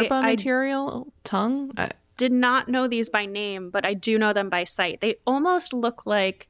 [0.09, 1.73] Sherpa I, I material tongue.
[1.77, 5.01] Uh, did not know these by name, but I do know them by sight.
[5.01, 6.49] They almost look like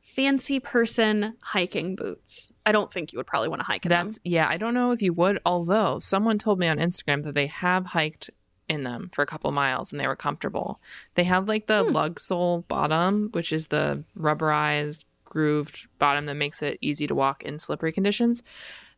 [0.00, 2.50] fancy person hiking boots.
[2.66, 4.10] I don't think you would probably want to hike in them.
[4.24, 7.46] Yeah, I don't know if you would, although someone told me on Instagram that they
[7.46, 8.30] have hiked
[8.68, 10.80] in them for a couple miles and they were comfortable.
[11.14, 11.92] They have like the Hmm.
[11.92, 17.42] lug sole bottom, which is the rubberized grooved bottom that makes it easy to walk
[17.42, 18.42] in slippery conditions.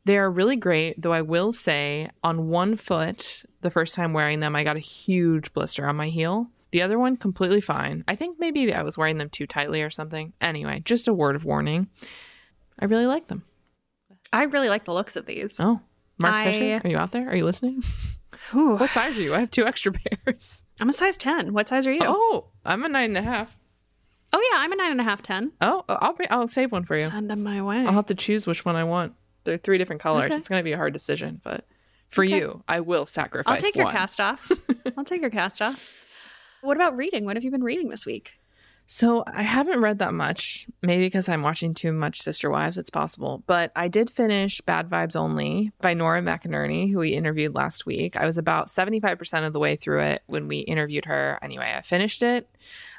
[0.04, 4.40] They are really great, though I will say on one foot, the first time wearing
[4.40, 6.48] them, I got a huge blister on my heel.
[6.72, 8.02] The other one completely fine.
[8.08, 10.32] I think maybe I was wearing them too tightly or something.
[10.40, 11.88] Anyway, just a word of warning.
[12.78, 13.44] I really like them.
[14.32, 15.60] I really like the looks of these.
[15.60, 15.80] Oh,
[16.18, 17.28] Marc I- Fisher, are you out there?
[17.28, 17.82] Are you listening?
[18.54, 19.34] Ooh, What size are you?
[19.34, 19.92] I have two extra
[20.26, 20.64] pairs.
[20.80, 21.52] I'm a size 10.
[21.52, 22.00] What size are you?
[22.02, 23.56] Oh, I'm a nine and a half.
[24.32, 25.52] Oh, yeah, I'm a nine and a half, 10.
[25.60, 27.04] Oh, I'll be, I'll save one for you.
[27.04, 27.84] Send them my way.
[27.86, 29.12] I'll have to choose which one I want.
[29.44, 30.28] There are three different colors.
[30.28, 30.36] Okay.
[30.36, 31.66] It's going to be a hard decision, but
[32.08, 32.38] for Okay.
[32.38, 33.52] you, I will sacrifice.
[33.54, 34.50] I'll take your cast offs.
[34.96, 35.92] I'll take your cast offs.
[36.62, 37.24] What about reading?
[37.24, 38.34] What have you been reading this week?
[38.86, 42.78] So I haven't read that much, maybe because I'm watching too much Sister Wives.
[42.78, 47.54] It's possible, but I did finish Bad Vibes Only by Nora McInerney, who we interviewed
[47.54, 48.16] last week.
[48.16, 51.38] I was about 75% of the way through it when we interviewed her.
[51.42, 52.48] Anyway, I finished it.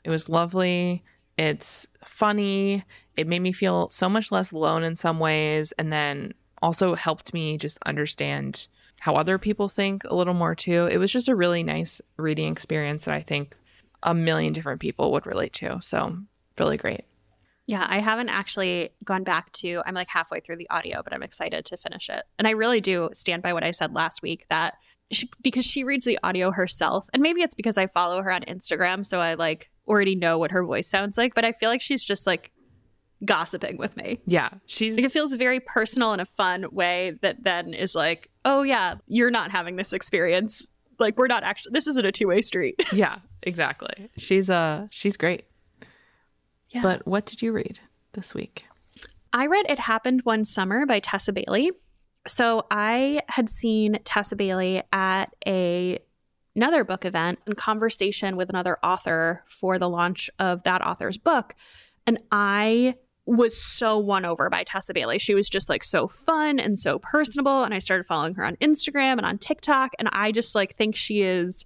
[0.04, 1.04] It was lovely.
[1.38, 2.84] It's funny.
[3.16, 7.34] It made me feel so much less alone in some ways, and then also helped
[7.34, 8.68] me just understand
[9.04, 10.88] how other people think a little more too.
[10.90, 13.54] It was just a really nice reading experience that I think
[14.02, 15.82] a million different people would relate to.
[15.82, 16.20] So,
[16.58, 17.04] really great.
[17.66, 21.22] Yeah, I haven't actually gone back to, I'm like halfway through the audio, but I'm
[21.22, 22.24] excited to finish it.
[22.40, 24.76] And I really do stand by what I said last week that
[25.12, 28.44] she, because she reads the audio herself, and maybe it's because I follow her on
[28.44, 29.06] Instagram.
[29.06, 32.06] So I like already know what her voice sounds like, but I feel like she's
[32.06, 32.54] just like
[33.26, 34.22] gossiping with me.
[34.26, 38.30] Yeah, she's Like it feels very personal in a fun way that then is like,
[38.46, 40.68] oh yeah, you're not having this experience.
[41.00, 42.82] Like we're not actually this isn't a two-way street.
[42.94, 44.10] yeah, exactly.
[44.18, 45.46] She's uh she's great.
[46.70, 46.82] Yeah.
[46.82, 47.80] But what did you read
[48.14, 48.66] this week?
[49.32, 51.72] I read It Happened One Summer by Tessa Bailey.
[52.28, 56.00] So I had seen Tessa Bailey at a
[56.56, 61.56] another book event in conversation with another author for the launch of that author's book.
[62.06, 62.96] And I
[63.26, 65.18] was so won over by Tessa Bailey.
[65.18, 67.64] She was just like so fun and so personable.
[67.64, 69.94] And I started following her on Instagram and on TikTok.
[69.98, 71.66] And I just like think she is,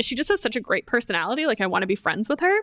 [0.00, 1.46] she just has such a great personality.
[1.46, 2.58] Like I want to be friends with her.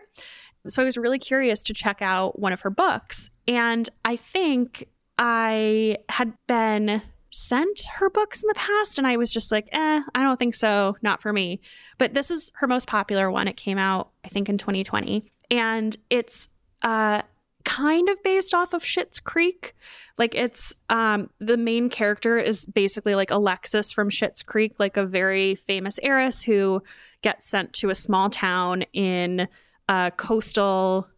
[0.66, 3.30] So I was really curious to check out one of her books.
[3.46, 9.30] And I think I had been sent her books in the past and I was
[9.30, 10.96] just like, eh, I don't think so.
[11.02, 11.60] Not for me.
[11.98, 13.46] But this is her most popular one.
[13.46, 15.24] It came out, I think, in 2020.
[15.50, 16.48] And it's
[16.82, 17.22] uh
[17.64, 19.74] kind of based off of Schitt's Creek.
[20.18, 25.06] Like it's um the main character is basically like Alexis from Schitt's Creek, like a
[25.06, 26.82] very famous heiress who
[27.22, 29.48] gets sent to a small town in
[29.88, 31.08] uh coastal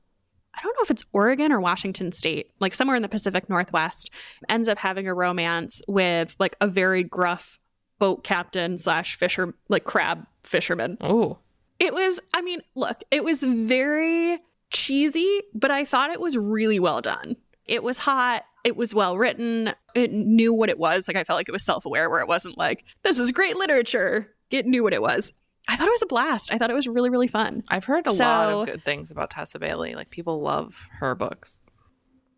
[0.54, 4.10] I don't know if it's Oregon or Washington state, like somewhere in the Pacific Northwest,
[4.48, 7.58] ends up having a romance with like a very gruff
[7.98, 10.96] boat captain slash fisher like crab fisherman.
[11.02, 11.38] Oh,
[11.78, 14.38] It was, I mean, look, it was very
[14.70, 17.36] cheesy, but I thought it was really well done.
[17.64, 18.44] It was hot.
[18.64, 19.72] It was well written.
[19.94, 21.08] It knew what it was.
[21.08, 23.56] Like I felt like it was self aware, where it wasn't like, this is great
[23.56, 24.28] literature.
[24.50, 25.32] It knew what it was.
[25.68, 26.52] I thought it was a blast.
[26.52, 27.62] I thought it was really, really fun.
[27.68, 29.94] I've heard a lot of good things about Tessa Bailey.
[29.94, 31.60] Like people love her books.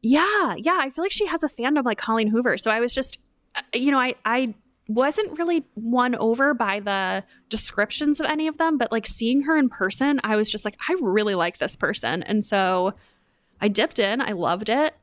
[0.03, 0.79] Yeah, yeah.
[0.81, 2.57] I feel like she has a fandom like Colleen Hoover.
[2.57, 3.19] So I was just,
[3.55, 4.55] uh, you know, I I
[4.89, 9.57] wasn't really won over by the descriptions of any of them, but like seeing her
[9.57, 12.95] in person, I was just like, I really like this person, and so
[13.61, 14.21] I dipped in.
[14.21, 14.95] I loved it.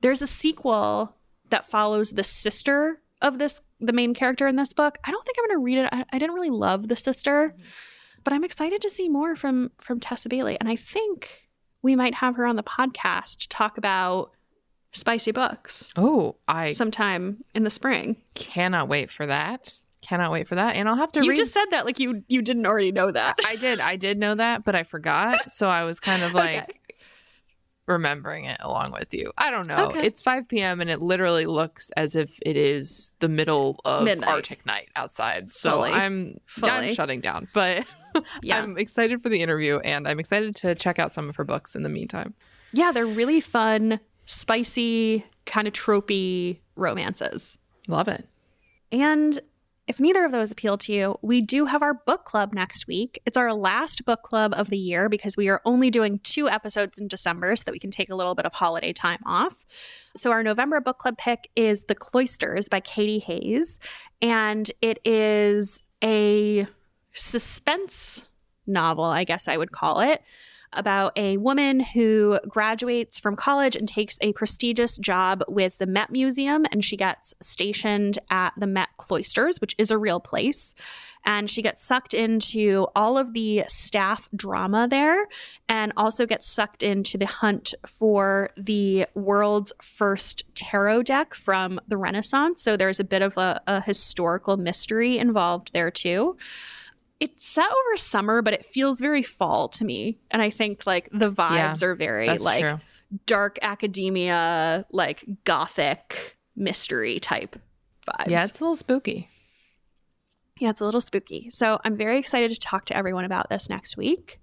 [0.00, 1.14] There's a sequel
[1.50, 4.98] that follows the sister of this the main character in this book.
[5.04, 5.88] I don't think I'm going to read it.
[5.92, 7.54] I, I didn't really love the sister.
[8.24, 11.48] but I'm excited to see more from from Tessa Bailey, and I think
[11.82, 14.32] we might have her on the podcast to talk about
[14.94, 18.16] spicy books Oh, I sometime in the spring.
[18.34, 19.80] cannot wait for that.
[20.00, 20.76] Cannot wait for that.
[20.76, 21.36] And I'll have to You read.
[21.36, 23.38] just said that like you you didn't already know that.
[23.46, 23.80] I did.
[23.80, 25.50] I did know that, but I forgot.
[25.52, 26.56] So I was kind of Okay.
[26.58, 26.80] like
[27.86, 29.30] remembering it along with you.
[29.36, 29.88] I don't know.
[29.88, 30.06] Okay.
[30.06, 30.80] It's 5 p.m.
[30.80, 34.28] and it literally looks as if it is the middle of Midnight.
[34.30, 35.52] Arctic night outside.
[35.52, 35.90] So Fully.
[35.90, 36.70] I'm Fully.
[36.70, 37.46] I'm shutting down.
[37.52, 37.84] But
[38.42, 38.62] Yeah.
[38.62, 41.74] I'm excited for the interview and I'm excited to check out some of her books
[41.76, 42.34] in the meantime.
[42.72, 47.56] yeah, they're really fun, spicy, kind of tropey romances.
[47.88, 48.26] Love it.
[48.90, 49.40] And
[49.86, 53.20] if neither of those appeal to you, we do have our book club next week.
[53.26, 56.98] It's our last book club of the year because we are only doing two episodes
[56.98, 59.66] in December so that we can take a little bit of holiday time off.
[60.16, 63.78] So, our November book club pick is The Cloisters by Katy Hays.
[64.22, 66.66] And it is a
[67.12, 68.24] suspense
[68.66, 70.22] novel, I guess I would call it,
[70.76, 76.10] about a woman who graduates from college and takes a prestigious job with the Met
[76.10, 76.66] Museum.
[76.72, 80.74] And she gets stationed at the Met Cloisters, which is a real place.
[81.26, 85.26] And she gets sucked into all of the staff drama there
[85.68, 91.96] and also gets sucked into the hunt for the world's first tarot deck from the
[91.96, 92.62] Renaissance.
[92.62, 96.36] So there's a bit of a, a historical mystery involved there too
[97.20, 100.18] it's set over summer, but it feels very fall to me.
[100.30, 102.80] And I think like the vibes are very like true.
[103.26, 107.58] dark academia, like gothic mystery type
[108.06, 108.28] vibes.
[108.28, 109.28] Yeah, it's a little spooky.
[110.60, 111.50] yeah, it's a little spooky.
[111.50, 114.40] So I'm very excited to talk to everyone about this next week.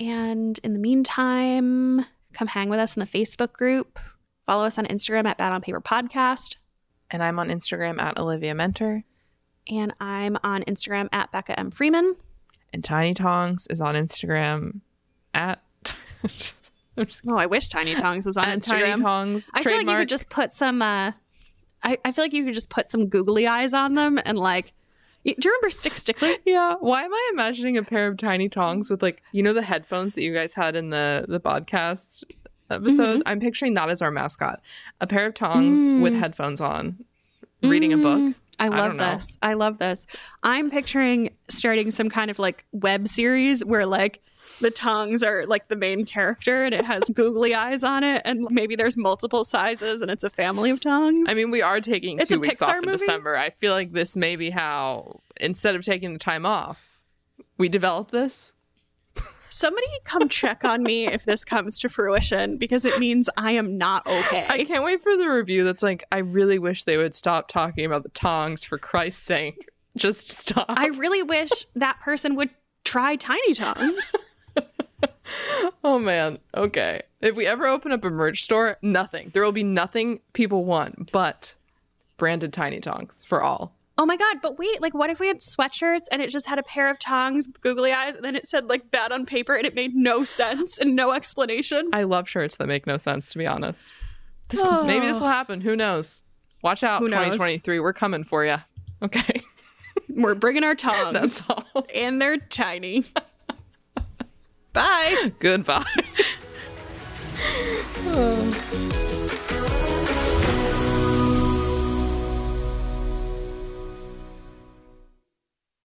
[0.00, 3.98] And in the meantime, come hang with us in the Facebook group.
[4.44, 6.56] Follow us on Instagram at Bad on Paper Podcast.
[7.10, 9.04] And I'm on Instagram at Olivia Muenter.
[9.70, 11.70] And I'm on Instagram at Becca M.
[11.70, 12.16] Freeman.
[12.72, 14.80] And Tiny Tongs is on Instagram
[15.32, 15.62] at
[16.26, 16.54] just-
[17.26, 18.80] Oh, I wish Tiny Tongs was on at Instagram.
[18.96, 19.50] Tiny Tongs.
[19.52, 20.80] I feel like you could just put some.
[20.80, 21.12] Uh,
[21.82, 24.72] I, I feel like you could just put some googly eyes on them and like.
[25.24, 26.34] Do you remember Stick Stickler?
[26.44, 26.74] Yeah.
[26.80, 30.14] Why am I imagining a pair of tiny tongs with like you know the headphones
[30.14, 32.22] that you guys had in the the podcast
[32.70, 33.22] episode?
[33.26, 34.60] I'm picturing that as our mascot.
[35.00, 37.04] A pair of tongs with headphones on,
[37.62, 38.34] reading a book.
[38.58, 39.12] I love know.
[39.14, 39.38] this.
[39.42, 40.06] I love this.
[40.42, 44.20] I'm picturing starting some kind of like web series where like
[44.60, 48.46] the tongs are like the main character and it has googly eyes on it and
[48.50, 51.28] maybe there's multiple sizes and it's a family of tongues.
[51.28, 52.98] I mean, we are taking It's two weeks Pixar off in movie?
[52.98, 53.36] December.
[53.36, 57.00] I feel like this may be how instead of taking the time off,
[57.58, 58.52] we develop this.
[59.54, 63.78] Somebody come check on me if this comes to fruition because it means I am
[63.78, 64.46] not okay.
[64.48, 67.84] I can't wait for the review that's like, I really wish they would stop talking
[67.84, 69.68] about the tongs for Christ's sake.
[69.96, 70.66] Just stop.
[70.68, 72.50] I really wish that person would
[72.84, 74.14] try tiny tongs.
[75.82, 76.38] Oh man.
[76.54, 77.02] Okay.
[77.20, 79.30] If we ever open up a merch store, nothing.
[79.32, 81.54] There will be nothing people want but
[82.16, 83.74] branded tiny tongs for all.
[83.96, 86.58] Oh my god, but wait, like what if we had sweatshirts and it just had
[86.58, 89.64] a pair of tongs googly eyes and then it said like bad on paper and
[89.64, 91.90] it made no sense and no explanation?
[91.92, 93.86] I love shirts that make no sense to be honest.
[94.48, 95.60] This, Maybe this will happen.
[95.60, 96.22] Who knows?
[96.62, 97.34] Watch out, Who knows?
[97.34, 97.80] 2023.
[97.80, 98.56] We're coming for you.
[99.02, 99.40] Okay.
[100.08, 101.86] We're bringing our tongs That's all.
[101.94, 103.04] and they're tiny.
[104.72, 105.32] Bye.
[105.38, 105.84] Goodbye.
[108.06, 108.83] Oh.